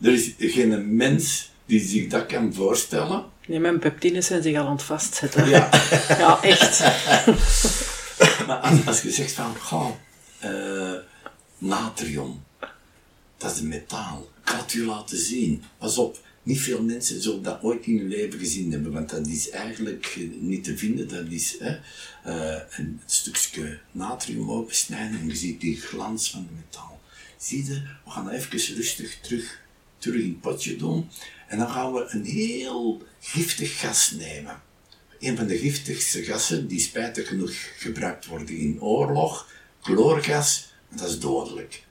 [0.00, 3.24] er is geen mens die zich dat kan voorstellen.
[3.46, 5.48] Nee, mijn peptines zijn zich al aan het vastzetten.
[5.48, 5.70] Ja.
[6.08, 6.80] Ja, echt.
[8.46, 9.90] Maar als, als je zegt van, goh,
[10.38, 10.94] eh,
[11.58, 12.44] natrium,
[13.36, 14.28] dat is een metaal.
[14.42, 15.62] Ik ga het u laten zien.
[15.78, 19.26] Pas op, niet veel mensen zullen dat ooit in hun leven gezien hebben, want dat
[19.26, 21.08] is eigenlijk eh, niet te vinden.
[21.08, 21.78] Dat is hè,
[22.24, 27.00] eh, een stukje natrium opensnijden en je ziet die glans van het metaal.
[27.36, 29.60] Zie je, we gaan even rustig terug,
[29.98, 31.10] terug in het potje doen.
[31.48, 34.62] En dan gaan we een heel giftig gas nemen.
[35.18, 39.48] Een van de giftigste gassen die spijtig genoeg gebruikt worden in oorlog,
[39.80, 41.84] chloorgas, dat is dodelijk.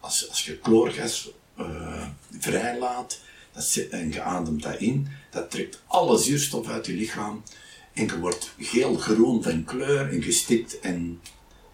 [0.00, 3.20] Als, als je chloorgas eh, vrijlaat
[3.54, 7.42] dat zit, en je ademt dat in, dat trekt alle zuurstof uit je lichaam
[7.92, 11.20] en je wordt geel-groen van kleur en gestikt en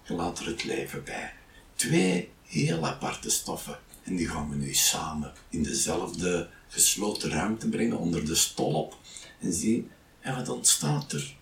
[0.04, 1.32] je laat er het leven bij.
[1.74, 7.98] Twee heel aparte stoffen en die gaan we nu samen in dezelfde gesloten ruimte brengen
[7.98, 8.96] onder de stolp
[9.40, 9.90] en zien,
[10.20, 11.36] en wat ontstaat er?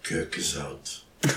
[0.00, 1.04] Keukenzout.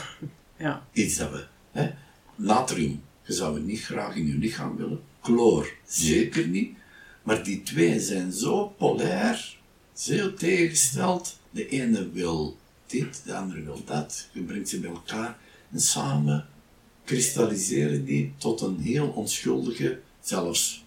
[0.59, 0.87] Ja.
[0.91, 1.91] Iets dat we, hè,
[2.35, 5.01] natrium, je zou het niet graag in je lichaam willen.
[5.21, 6.77] Chloor, zeker niet.
[7.23, 9.57] Maar die twee zijn zo polair,
[9.93, 11.39] zo tegengesteld.
[11.49, 14.27] De ene wil dit, de andere wil dat.
[14.31, 15.37] Je brengt ze bij elkaar
[15.71, 16.47] en samen
[17.07, 20.85] kristalliseren die tot een heel onschuldige, zelfs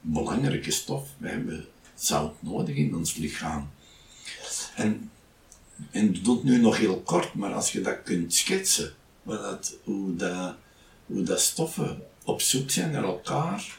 [0.00, 1.08] belangrijke stof.
[1.18, 3.70] We hebben zout nodig in ons lichaam.
[4.76, 5.10] En,
[5.90, 8.92] en doe het nu nog heel kort, maar als je dat kunt schetsen,
[9.22, 10.54] dat, hoe, dat,
[11.06, 13.78] hoe dat stoffen op zoek zijn naar elkaar,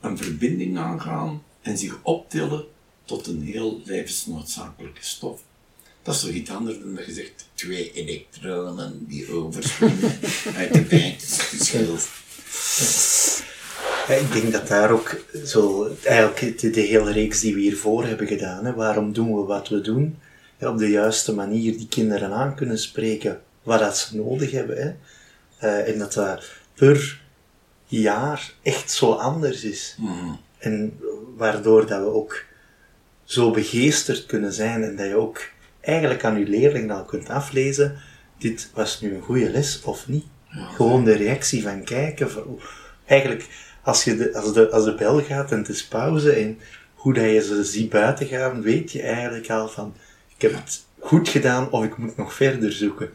[0.00, 2.64] een verbinding aangaan en zich optillen
[3.04, 5.42] tot een heel levensnoodzakelijke stof.
[6.02, 10.18] Dat is toch iets anders dan dat je zegt twee elektronen die overspringen
[10.56, 12.08] uit de bijtenschild.
[14.08, 18.04] Ja, ik denk dat daar ook zo, eigenlijk de, de hele reeks die we hiervoor
[18.04, 20.18] hebben gedaan, hè, waarom doen we wat we doen,
[20.56, 24.76] hè, op de juiste manier die kinderen aan kunnen spreken wat dat ze nodig hebben.
[24.76, 24.92] Hè.
[25.58, 26.44] Eh, en dat dat
[26.74, 27.20] per
[27.86, 29.96] jaar echt zo anders is.
[30.58, 30.98] En
[31.36, 32.44] waardoor dat we ook
[33.24, 35.40] zo begeesterd kunnen zijn en dat je ook
[35.82, 37.96] eigenlijk aan je leerling dan kunt aflezen,
[38.38, 40.24] dit was nu een goede les of niet.
[40.48, 42.30] Gewoon de reactie van kijken.
[42.30, 42.60] Van,
[43.04, 43.48] eigenlijk,
[43.82, 46.58] als, je de, als, de, als de bel gaat en het is pauze en
[46.94, 49.94] hoe dat je ze ziet buiten gaan, weet je eigenlijk al van,
[50.36, 53.10] ik heb het goed gedaan of ik moet nog verder zoeken.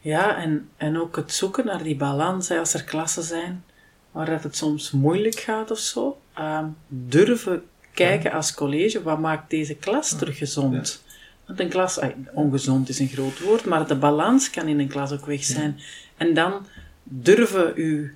[0.00, 3.64] Ja, en, en ook het zoeken naar die balans, hè, als er klassen zijn
[4.10, 6.18] waar dat het soms moeilijk gaat of zo.
[6.34, 7.62] ehm, durven
[7.94, 11.02] kijken als college, wat maakt deze klas terug gezond?
[11.48, 14.88] Want een klas, ah, ongezond is een groot woord, maar de balans kan in een
[14.88, 15.80] klas ook weg zijn.
[16.16, 16.66] En dan
[17.02, 18.08] durven uw,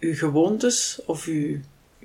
[0.00, 1.58] uw gewoontes of uw,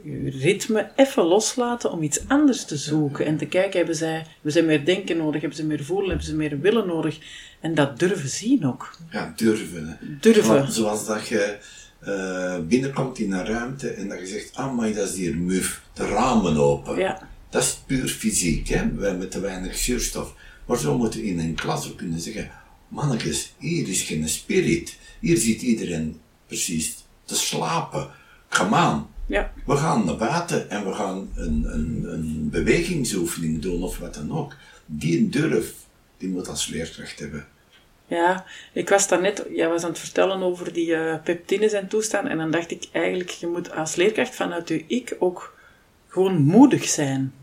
[0.04, 3.26] uw ritme even loslaten om iets anders te zoeken.
[3.26, 6.26] En te kijken, hebben zij, hebben zij meer denken nodig, hebben ze meer voelen, hebben
[6.26, 7.20] ze meer willen nodig.
[7.60, 8.98] En dat durven zien ook.
[9.12, 9.88] Ja, durven.
[9.88, 10.18] Hè.
[10.20, 10.44] Durven.
[10.44, 11.58] Zoals, zoals dat je
[12.00, 15.82] eh, binnenkomt in een ruimte en dat je zegt, ah, maar dat is hier muf,
[15.94, 16.98] de ramen open.
[16.98, 17.30] Ja.
[17.50, 18.92] Dat is puur fysiek, hè.
[18.96, 20.34] we hebben te weinig zuurstof.
[20.66, 22.52] Maar zo moeten we in een klas ook kunnen zeggen,
[22.88, 24.98] mannetjes, hier is geen spirit.
[25.20, 28.10] Hier zit iedereen precies te slapen.
[28.50, 29.06] Come on.
[29.26, 29.52] Ja.
[29.66, 34.38] We gaan naar buiten en we gaan een, een, een bewegingsoefening doen of wat dan
[34.38, 34.56] ook.
[34.86, 35.74] Die durf,
[36.18, 37.48] die moet als leerkracht hebben.
[38.08, 42.28] Ja, ik was daarnet, jij was aan het vertellen over die eh, peptines en toestaan.
[42.28, 45.58] En dan dacht ik eigenlijk, je moet als leerkracht vanuit je ik ook
[46.08, 47.34] gewoon moedig zijn.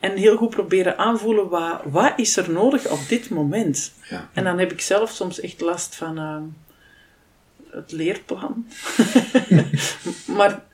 [0.00, 3.92] En heel goed proberen aanvoelen, wat, wat is er nodig op dit moment?
[4.08, 4.28] Ja.
[4.32, 6.42] En dan heb ik zelf soms echt last van eh,
[7.70, 8.66] het leerplan.
[10.36, 10.64] maar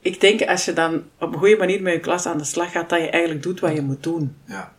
[0.00, 2.72] ik denk, als je dan op een goede manier met je klas aan de slag
[2.72, 4.36] gaat, dat je eigenlijk doet wat je moet doen.
[4.44, 4.74] Ja.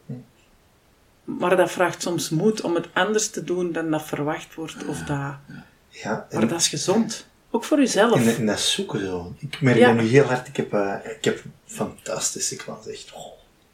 [1.24, 4.86] Maar dat vraagt soms moed om het anders te doen dan dat verwacht wordt.
[4.86, 5.36] Of dat...
[5.90, 7.28] Ja, en, Maar dat is gezond.
[7.52, 8.16] Ook voor jezelf.
[8.28, 9.34] en, en dat zoeken zo.
[9.40, 9.92] Ik merk Ja.
[9.94, 10.48] nu heel hard.
[10.48, 13.12] Ik heb, eh, ik heb fantastische klas, echt.
[13.14, 13.32] Oh,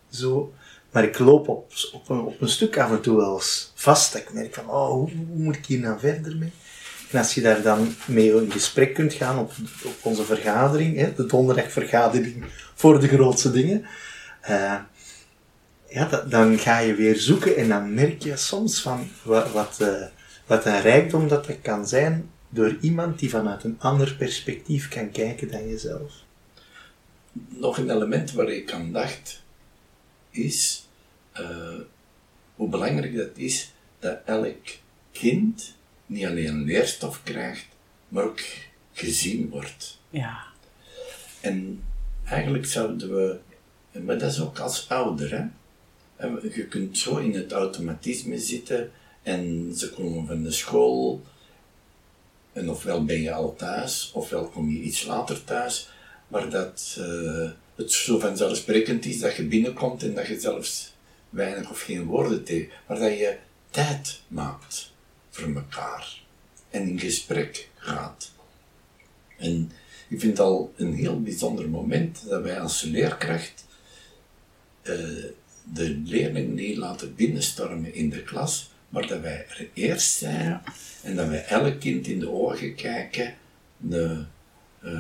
[0.10, 0.54] zo.
[0.92, 4.14] Maar ik loop op, op, een, op een stuk af en toe wel eens vast.
[4.14, 6.52] Dat ik merk van, oh, hoe, hoe moet ik hier nou verder mee?
[7.12, 9.52] En als je daar dan mee in gesprek kunt gaan op,
[9.84, 12.44] op onze vergadering, hè, de donderdagvergadering
[12.76, 13.86] voor de grootste dingen,
[14.42, 14.76] eh,
[15.90, 19.76] ja, dat- dan ga je weer zoeken en dan merk je soms van wat, wat,
[19.80, 20.06] eh,
[20.46, 25.12] wat een rijkdom dat dat kan zijn door iemand die vanuit een ander perspectief kan
[25.12, 26.14] kijken dan jezelf.
[27.48, 29.44] Nog een element waar ik aan dacht,
[30.30, 30.88] is
[31.32, 31.80] eh,
[32.56, 34.66] hoe belangrijk dat is dat elk
[35.12, 35.76] kind
[36.06, 37.68] niet alleen leerstof krijgt,
[38.08, 38.42] maar ook
[38.94, 40.00] gezien wordt.
[40.10, 40.44] Ja.
[41.42, 41.84] En
[42.24, 43.40] eigenlijk zouden we,
[44.00, 45.46] maar dat is ook als ouder, hè.
[46.16, 48.92] En Je kunt zo in het automatisme zitten
[49.24, 51.22] en ze komen van de school
[52.58, 55.90] en ofwel ben je al thuis, ofwel kom je iets later thuis,
[56.28, 60.94] maar dat eh, het zo vanzelfsprekend is dat je binnenkomt en dat je zelfs
[61.30, 63.38] weinig of geen woorden tegen, maar dat je
[63.70, 64.92] tijd maakt
[65.30, 66.22] voor elkaar
[66.70, 68.32] en in gesprek gaat.
[69.38, 69.72] En
[70.08, 73.66] ik vind het al een heel bijzonder moment dat wij als leerkracht
[74.82, 74.96] eh,
[75.74, 80.62] de leerling niet laten binnenstormen in de klas, maar dat wij er eerst zijn
[81.04, 83.36] en dat wij elk kind in de ogen kijken,
[83.90, 84.28] een,
[84.84, 84.92] uh,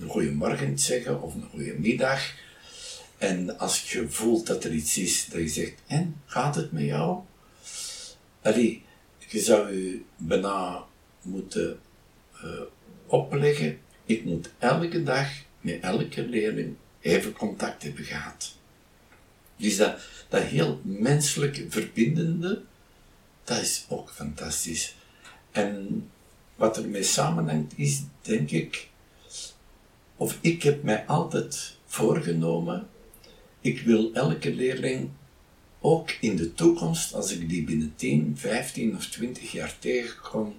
[0.00, 2.34] een goede morgen zeggen of een goede middag.
[3.18, 6.84] En als je voelt dat er iets is dat je zegt, en, gaat het met
[6.84, 7.20] jou?
[8.42, 8.82] Allee,
[9.28, 10.84] je zou je bijna
[11.22, 11.80] moeten
[12.44, 12.60] uh,
[13.06, 15.28] opleggen, ik moet elke dag
[15.60, 18.54] met elke leerling even contact hebben gehad.
[19.56, 22.62] Dus dat, dat heel menselijk verbindende,
[23.46, 24.94] dat is ook fantastisch.
[25.50, 26.08] En
[26.56, 28.88] wat ermee samenhangt is, denk ik,
[30.16, 32.88] of ik heb mij altijd voorgenomen,
[33.60, 35.10] ik wil elke leerling
[35.80, 40.54] ook in de toekomst, als ik die binnen 10, 15 of 20 jaar tegenkom,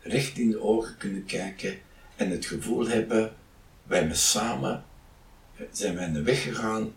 [0.00, 1.78] recht in de ogen kunnen kijken
[2.16, 3.34] en het gevoel hebben,
[3.82, 4.84] wij met samen
[5.72, 6.92] zijn wij de weg gegaan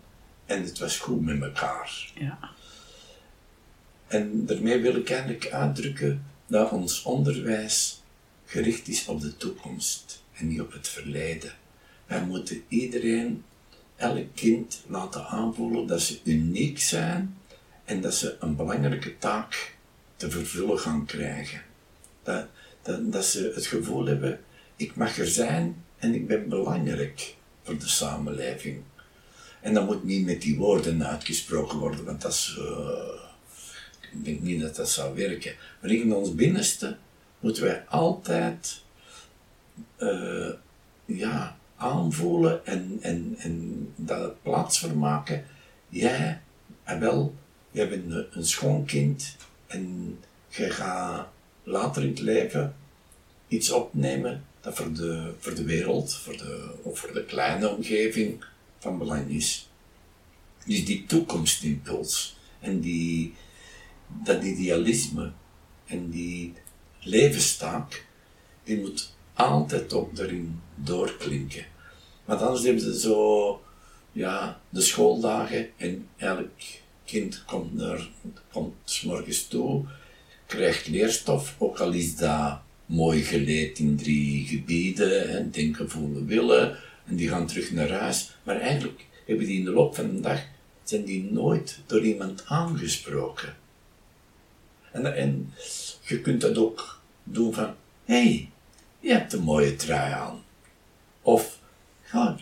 [0.46, 2.12] en het was goed met elkaar.
[2.14, 2.50] Ja.
[4.14, 8.02] En daarmee wil ik eigenlijk uitdrukken dat ons onderwijs
[8.44, 11.52] gericht is op de toekomst en niet op het verleden.
[12.06, 13.44] Wij moeten iedereen,
[13.96, 17.36] elk kind laten aanvoelen dat ze uniek zijn
[17.84, 19.76] en dat ze een belangrijke taak
[20.16, 21.62] te vervullen gaan krijgen.
[22.22, 22.46] Dat,
[22.82, 24.40] dat, dat ze het gevoel hebben,
[24.76, 28.82] ik mag er zijn en ik ben belangrijk voor de samenleving.
[29.60, 33.23] En dat moet niet met die woorden uitgesproken worden, want dat is, uh,
[34.18, 35.54] ik denk niet dat dat zou werken.
[35.80, 36.96] Maar in ons binnenste
[37.40, 38.82] moeten wij altijd
[39.98, 40.50] uh,
[41.04, 45.44] ja, aanvoelen en, en, en dat plaats voor maken.
[45.88, 46.40] Jij,
[46.84, 47.34] en wel,
[47.70, 49.36] jij bent een, een schoon kind
[49.66, 51.28] en je gaat
[51.62, 52.74] later in het leven
[53.48, 58.44] iets opnemen dat voor de, voor de wereld, voor de, of voor de kleine omgeving
[58.78, 59.68] van belang is.
[60.66, 63.34] Dus die toekomstimpuls en die,
[64.22, 65.32] dat idealisme
[65.86, 66.52] en die
[67.00, 68.06] levenstaak,
[68.64, 71.64] die moet altijd ook erin doorklinken.
[72.24, 73.62] Want anders hebben ze zo,
[74.12, 76.50] ja, de schooldagen en elk
[77.04, 78.08] kind komt, naar,
[78.52, 79.84] komt s morgens toe,
[80.46, 86.76] krijgt leerstof, ook al is dat mooi geleerd in drie gebieden, hè, denken, voelen, willen,
[87.06, 88.36] en die gaan terug naar huis.
[88.42, 90.42] Maar eigenlijk hebben die in de loop van de dag,
[90.82, 93.56] zijn die nooit door iemand aangesproken.
[94.94, 95.52] En, en
[96.00, 97.74] je kunt dat ook doen van,
[98.04, 98.50] hé, hey,
[99.00, 100.42] je hebt een mooie trui aan.
[101.22, 101.58] Of,
[102.12, 102.36] ja,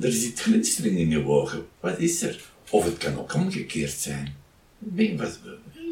[0.00, 1.66] er zit glinstering in je ogen.
[1.80, 2.44] Wat is er?
[2.70, 4.34] Of het kan ook omgekeerd zijn.
[4.78, 5.40] Ben wat,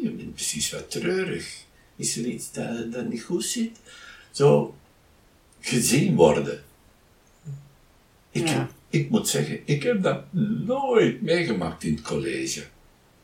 [0.01, 1.63] je bent precies wat treurig.
[1.95, 3.79] Is er iets dat, dat niet goed zit?
[4.31, 4.75] Zo
[5.59, 6.63] gezien worden.
[8.31, 8.69] Ik, Ja.
[8.89, 10.23] ik moet zeggen, ik heb dat
[10.65, 12.63] nooit meegemaakt in het college.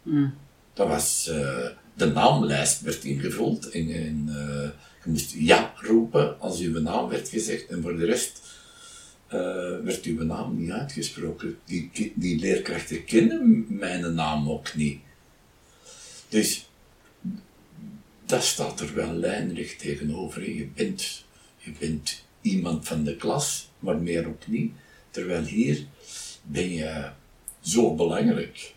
[0.02, 0.34] Mm.
[0.74, 3.90] Dat was, eh, de naamlijst werd ingevuld en,
[4.28, 4.70] eh,
[5.04, 8.42] je moest ja roepen als uw naam werd gezegd en voor de rest
[9.28, 9.40] eh,
[9.84, 11.58] werd uw naam niet uitgesproken.
[11.66, 15.00] Die, die leerkrachten kennen mijn naam ook niet.
[16.30, 16.70] Dus
[18.26, 20.50] dat staat er wel lijnrecht tegenover.
[20.56, 21.26] Je bent,
[21.58, 24.72] je bent iemand van de klas, maar meer ook niet.
[25.10, 25.86] Terwijl hier
[26.44, 27.10] ben je
[27.62, 28.74] zo belangrijk.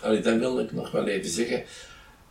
[0.00, 1.64] Allee, dat wil ik nog wel even zeggen.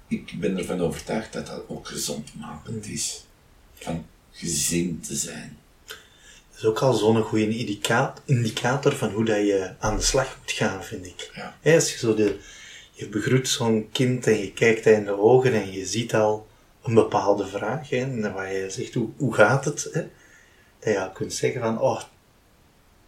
[0.07, 3.25] Ik ben ervan overtuigd dat dat ook gezondmakend is.
[3.73, 5.57] Van gezien te zijn.
[5.85, 10.37] Dat is ook al zo'n goede indica- indicator van hoe dat je aan de slag
[10.39, 11.31] moet gaan, vind ik.
[11.35, 11.73] Ja.
[11.73, 12.39] Als je zo de,
[12.91, 16.47] je begroet zo'n kind en je kijkt hij in de ogen en je ziet al
[16.83, 19.89] een bepaalde vraag, en waar je zegt, hoe, hoe gaat het?
[19.91, 20.01] Hè?
[20.79, 22.01] Dat je al kunt zeggen van, oh,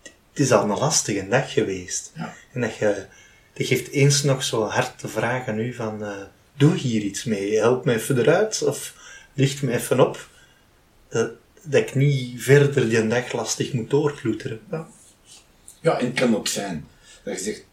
[0.03, 2.11] het is al een lastige dag geweest.
[2.15, 2.33] Ja.
[2.53, 3.05] En dat je,
[3.53, 6.21] dat geeft eens nog zo hard de vraag aan u van, eh,
[6.57, 8.95] doe hier iets mee, help me even eruit, of
[9.33, 10.29] licht me even op.
[11.09, 11.25] Eh,
[11.63, 14.59] dat ik niet verder die dag lastig moet doorkloeteren.
[14.71, 14.87] Ja.
[15.81, 16.87] Ja, en het kan ook zijn
[17.23, 17.65] dat je zegt: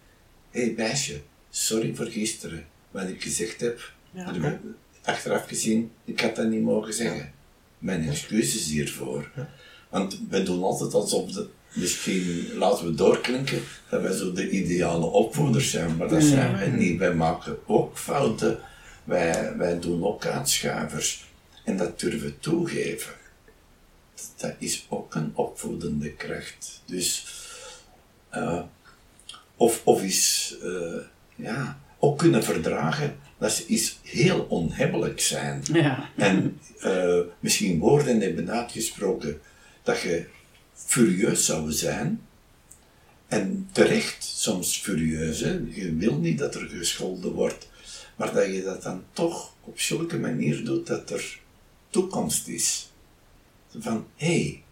[0.50, 1.20] Hé hey, meisje,
[1.50, 2.66] sorry voor gisteren.
[2.90, 4.32] Wat ik gezegd heb, Ja.
[4.32, 4.58] we
[5.02, 7.32] achteraf gezien, ik had dat niet mogen zeggen.
[7.78, 9.30] mijn excuses hiervoor.
[9.88, 15.06] Want wij doen altijd alsof de, misschien laten we doorklinken dat wij zo de ideale
[15.06, 16.98] opvoeders zijn, maar dat zijn wij niet.
[16.98, 18.58] Wij maken ook fouten,
[19.04, 21.26] wij, wij doen ook uitschuivers.
[21.64, 23.12] En dat durven toegeven,
[24.36, 26.82] dat is ook een opvoedende kracht.
[26.86, 27.26] Dus,
[28.34, 28.62] uh,
[29.56, 31.00] of, of is, uh,
[31.36, 35.62] ja, ook kunnen verdragen dat ze iets heel onhebbelijk zijn.
[35.72, 36.10] Ja.
[36.16, 39.40] En uh, misschien woorden hebben uitgesproken
[39.82, 40.26] dat je
[40.86, 42.20] furieus zou zijn.
[43.26, 45.40] En terecht soms furieus.
[45.40, 45.60] Hè?
[45.70, 47.68] Je wil niet dat er gescholden wordt.
[48.16, 51.40] Maar dat je dat dan toch op zulke manier doet dat er
[51.90, 52.92] toekomst is.
[53.78, 54.62] Van, hé, hey,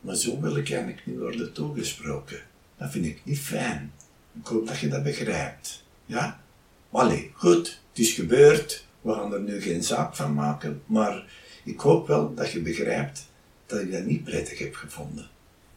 [0.00, 2.42] maar zo wil ik eigenlijk niet worden toegesproken.
[2.76, 3.92] Dat vind ik niet fijn.
[4.40, 5.84] Ik hoop dat je dat begrijpt.
[6.06, 6.42] Ja?
[6.90, 8.86] Allee, goed, het is gebeurd.
[9.00, 10.82] We gaan er nu geen zaak van maken.
[10.86, 11.24] Maar
[11.64, 13.26] ik hoop wel dat je begrijpt
[13.66, 15.28] dat ik dat niet prettig heb gevonden.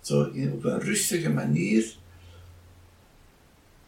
[0.08, 0.22] Zo
[0.53, 1.95] op een rustige manier.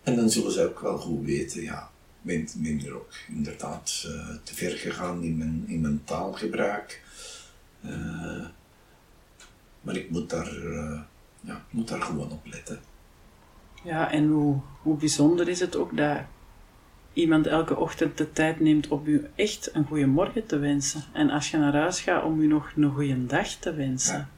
[0.04, 1.92] En dan zullen ze ook wel goed weten, ja,
[2.22, 7.04] ben, ben er ook inderdaad uh, te ver gegaan in mijn, in mijn taalgebruik.
[7.86, 8.46] Uh,
[9.82, 11.02] maar ik moet daar, uh,
[11.42, 12.80] ja, moet daar gewoon op letten.
[13.84, 16.18] Ja, en hoe, hoe bijzonder is het ook dat
[17.14, 21.04] iemand elke ochtend de tijd neemt om u echt een goede morgen te wensen.
[21.14, 24.30] En als je naar huis gaat, om u nog een goede dag te wensen.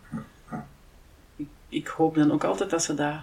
[1.72, 3.16] Ik, hoop dan ook altijd dat ze dat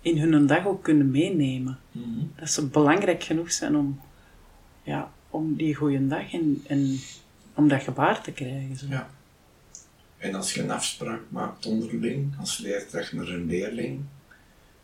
[0.00, 1.78] in hun dag ook kunnen meenemen.
[1.92, 2.24] Mhm.
[2.36, 4.00] Dat ze belangrijk genoeg zijn om,
[4.82, 6.98] ja, om die goede dag en, en
[7.54, 8.76] om dat gebaar te krijgen.
[8.76, 8.86] Zo.
[8.88, 9.10] Ja.
[10.18, 14.00] En als je een afspraak maakt onderling, als leerkracht naar een leerling,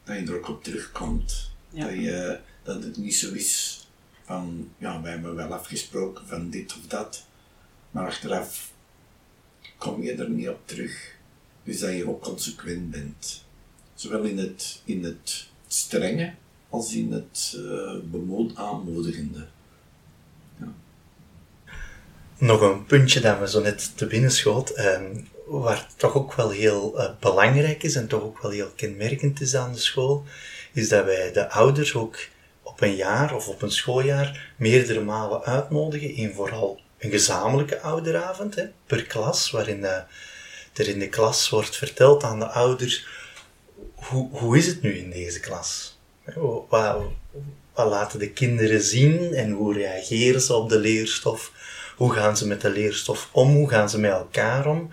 [0.04, 1.50] dat je er ook op terugkomt.
[1.70, 3.80] Dat, je, dat het niet zo is
[4.24, 7.26] van, ja, wij hebben wel afgesproken van dit of dat,
[7.90, 8.72] maar achteraf
[9.78, 11.15] kom je er niet op terug.
[11.66, 13.44] Dus dat je ook consequent bent.
[13.94, 16.32] Zowel in het, in het strenge
[16.68, 19.46] als in het uh, aanmoedigende.
[20.60, 20.72] Ja.
[22.38, 25.00] Nog een puntje dat me zo net te binnen schoot, eh,
[25.46, 29.54] waar toch ook wel heel uh, belangrijk is en toch ook wel heel kenmerkend is
[29.54, 30.24] aan de school,
[30.72, 32.18] is dat wij de ouders ook
[32.62, 38.54] op een jaar of op een schooljaar meerdere malen uitnodigen in vooral een gezamenlijke ouderavond
[38.54, 39.98] hè, per klas, waarin uh,
[40.78, 43.06] er in de klas wordt verteld aan de ouders
[43.94, 45.98] hoe, hoe is het nu in deze klas?
[46.68, 47.02] Wat,
[47.74, 51.52] wat laten de kinderen zien en hoe reageren ze op de leerstof?
[51.96, 53.54] Hoe gaan ze met de leerstof om?
[53.54, 54.90] Hoe gaan ze met elkaar om?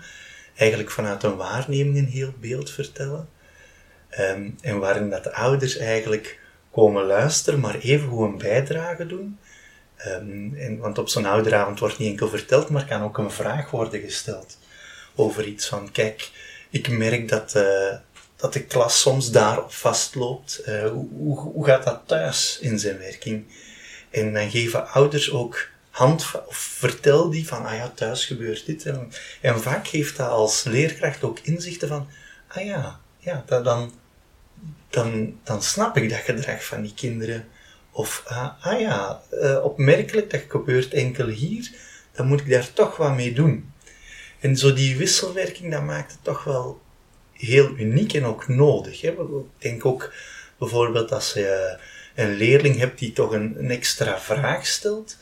[0.56, 3.28] Eigenlijk vanuit een waarneming een heel beeld vertellen.
[4.18, 9.38] Um, en waarin dat de ouders eigenlijk komen luisteren, maar even hoe een bijdrage doen.
[10.06, 13.70] Um, en, want op zo'n ouderavond wordt niet enkel verteld, maar kan ook een vraag
[13.70, 14.56] worden gesteld
[15.14, 16.30] over iets van, kijk,
[16.70, 17.94] ik merk dat, uh,
[18.36, 20.62] dat de klas soms daarop vastloopt.
[20.68, 23.44] Uh, hoe, hoe gaat dat thuis in zijn werking?
[24.10, 28.86] En dan geven ouders ook hand, of vertel die van, ah ja, thuis gebeurt dit.
[28.86, 32.08] En, en vaak geeft dat als leerkracht ook inzichten van,
[32.48, 33.92] ah ja, ja, dan
[34.94, 37.44] dan, dan snap ik dat gedrag van die kinderen.
[37.90, 41.70] Of, ah, ah ja, uh, opmerkelijk, dat gebeurt enkel hier,
[42.12, 43.72] dan moet ik daar toch wat mee doen.
[44.44, 46.80] En zo die wisselwerking, dat maakt het toch wel
[47.32, 49.00] heel uniek en ook nodig.
[49.00, 49.10] Hè?
[49.10, 50.12] Ik denk ook
[50.58, 51.46] bijvoorbeeld als je
[52.14, 55.16] eh, een leerling hebt die toch een, extra vraag stelt,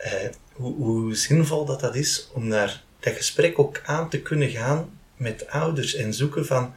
[0.00, 0.12] uh,
[0.52, 4.98] hoe, hoe, zinvol dat dat is om daar dat gesprek ook aan te kunnen gaan
[5.16, 6.74] met ouders en zoeken van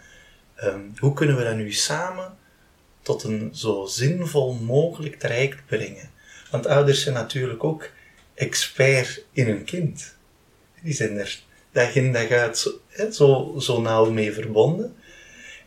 [0.64, 2.38] Um, hoe kunnen we dat nu samen
[3.02, 6.10] tot een zo zinvol mogelijk traject brengen?
[6.52, 7.90] Want ouders zijn natuurlijk ook
[8.34, 10.16] expert in hun kind.
[10.82, 14.96] Die zijn er dag in dag uit zo, zo, nauw mee verbonden.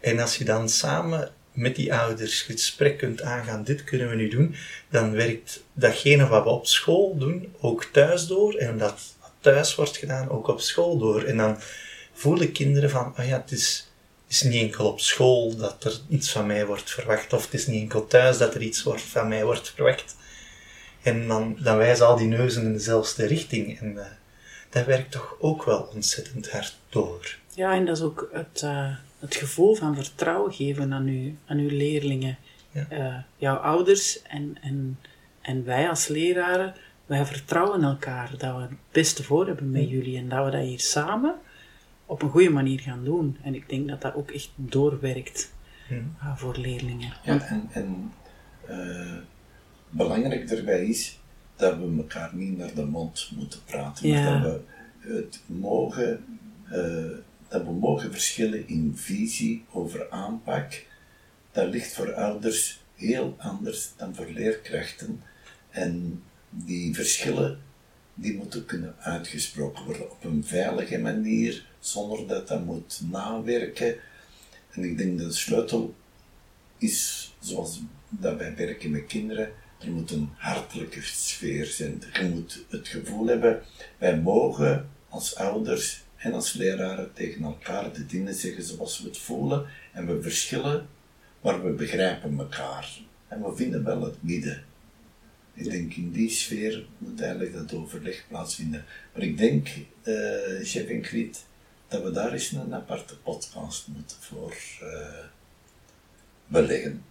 [0.00, 4.28] En als je dan samen met die ouders gesprek kunt aangaan, dit kunnen we nu
[4.28, 4.54] doen,
[4.90, 8.54] dan werkt datgene wat we op school doen ook thuis door.
[8.54, 9.00] En dat
[9.40, 11.22] thuis wordt gedaan ook op school door.
[11.22, 11.58] En dan
[12.12, 13.90] voelen kinderen van, oh ja, het is,
[14.28, 17.66] is niet enkel op school dat er iets van mij wordt verwacht, of het is
[17.66, 20.16] niet enkel thuis dat er iets wordt, van mij wordt verwacht.
[21.02, 23.80] En dan, dan wijzen al die neuzen in dezelfde richting.
[23.80, 24.04] En uh,
[24.74, 27.36] dat werkt toch ook wel ontzettend hard door.
[27.54, 31.58] Ja, en dat is ook het, uh, het gevoel van vertrouwen geven aan, u, aan
[31.58, 32.36] uw leerlingen.
[32.70, 32.86] Ja.
[32.90, 34.98] Uh, jouw ouders en, en,
[35.40, 36.74] en wij als leraren,
[37.06, 40.62] wij vertrouwen elkaar dat we het beste voor hebben met jullie en dat we dat
[40.62, 41.34] hier samen
[42.06, 43.38] op een goede manier gaan doen.
[43.42, 45.52] En ik denk dat dat ook echt doorwerkt
[45.88, 46.16] hmm.
[46.22, 47.12] uh, voor leerlingen.
[47.22, 48.12] Ja, en, en
[48.70, 49.16] uh,
[49.88, 51.18] belangrijk daarbij is
[51.56, 54.30] dat we elkaar niet naar de mond moeten praten, ja.
[54.30, 54.60] maar dat
[55.00, 56.24] we het mogen
[56.70, 60.86] eh, dat we mogen verschillen in visie over aanpak.
[61.52, 65.22] Dat ligt voor ouders heel anders dan voor leerkrachten.
[65.70, 67.60] En die verschillen
[68.14, 73.96] die moeten kunnen uitgesproken worden op een veilige manier, zonder dat dat moet nawerken.
[74.70, 75.94] En ik denk dat de sleutel
[76.78, 79.52] is, zoals dat wij werken met kinderen,
[79.84, 82.02] er moet een hartelijke sfeer zijn.
[82.12, 83.62] Je moet het gevoel hebben,
[83.98, 89.18] wij mogen als ouders en als leraren tegen elkaar de dingen zeggen zoals we het
[89.18, 89.66] voelen.
[89.92, 90.86] En we verschillen,
[91.40, 92.98] maar we begrijpen elkaar.
[93.28, 94.64] En we vinden wel het midden.
[95.54, 98.84] Ik denk in die sfeer moet eigenlijk dat overleg plaatsvinden.
[99.12, 99.68] Maar ik denk,
[100.04, 100.14] uh,
[100.62, 101.44] chef en Griet,
[101.88, 105.24] dat we daar eens een aparte podcast moeten voor uh,
[106.46, 107.02] beleggen.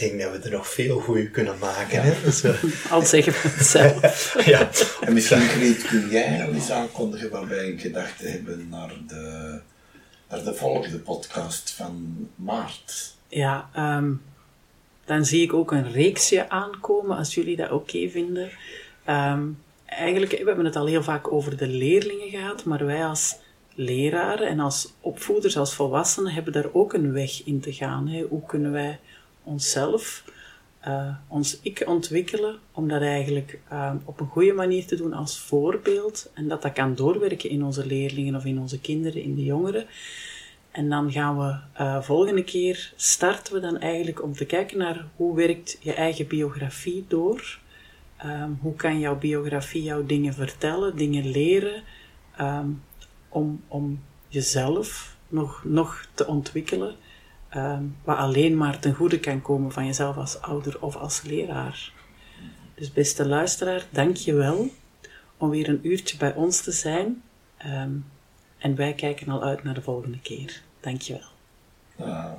[0.00, 2.02] Ik denk dat we er nog veel goede kunnen maken.
[2.02, 2.12] Hè?
[2.24, 2.64] Dus, uh...
[2.92, 4.34] Al zeggen we het zelf.
[4.46, 4.70] ja.
[5.00, 9.60] En misschien, Griet, kun jij al eens aankondigen waar wij een gedachte hebben naar de,
[10.28, 13.14] naar de volgende podcast van maart?
[13.28, 14.22] Ja, um,
[15.04, 18.50] dan zie ik ook een reeksje aankomen, als jullie dat oké vinden.
[19.08, 23.36] Um, eigenlijk, we hebben het al heel vaak over de leerlingen gehad, maar wij als
[23.74, 28.08] leraren en als opvoeders, als volwassenen, hebben daar ook een weg in te gaan.
[28.08, 28.22] Hè.
[28.28, 28.98] Hoe kunnen wij
[29.50, 30.24] onszelf,
[30.86, 35.38] uh, ons ik ontwikkelen, om dat eigenlijk uh, op een goede manier te doen als
[35.38, 39.44] voorbeeld en dat dat kan doorwerken in onze leerlingen of in onze kinderen, in de
[39.44, 39.86] jongeren.
[40.70, 45.06] En dan gaan we uh, volgende keer starten we dan eigenlijk om te kijken naar
[45.16, 47.58] hoe werkt je eigen biografie door.
[48.24, 51.82] Um, hoe kan jouw biografie jouw dingen vertellen, dingen leren,
[52.40, 52.82] um,
[53.28, 56.94] om, om jezelf nog, nog te ontwikkelen,
[57.56, 61.92] um, wat alleen maar ten goede kan komen van jezelf als ouder of als leraar.
[62.74, 64.70] Dus beste luisteraar, dank je wel
[65.36, 67.22] om weer een uurtje bij ons te zijn.
[68.58, 70.62] En wij kijken al uit naar de volgende keer.
[70.80, 71.28] Dankjewel.
[72.00, 72.32] Uh,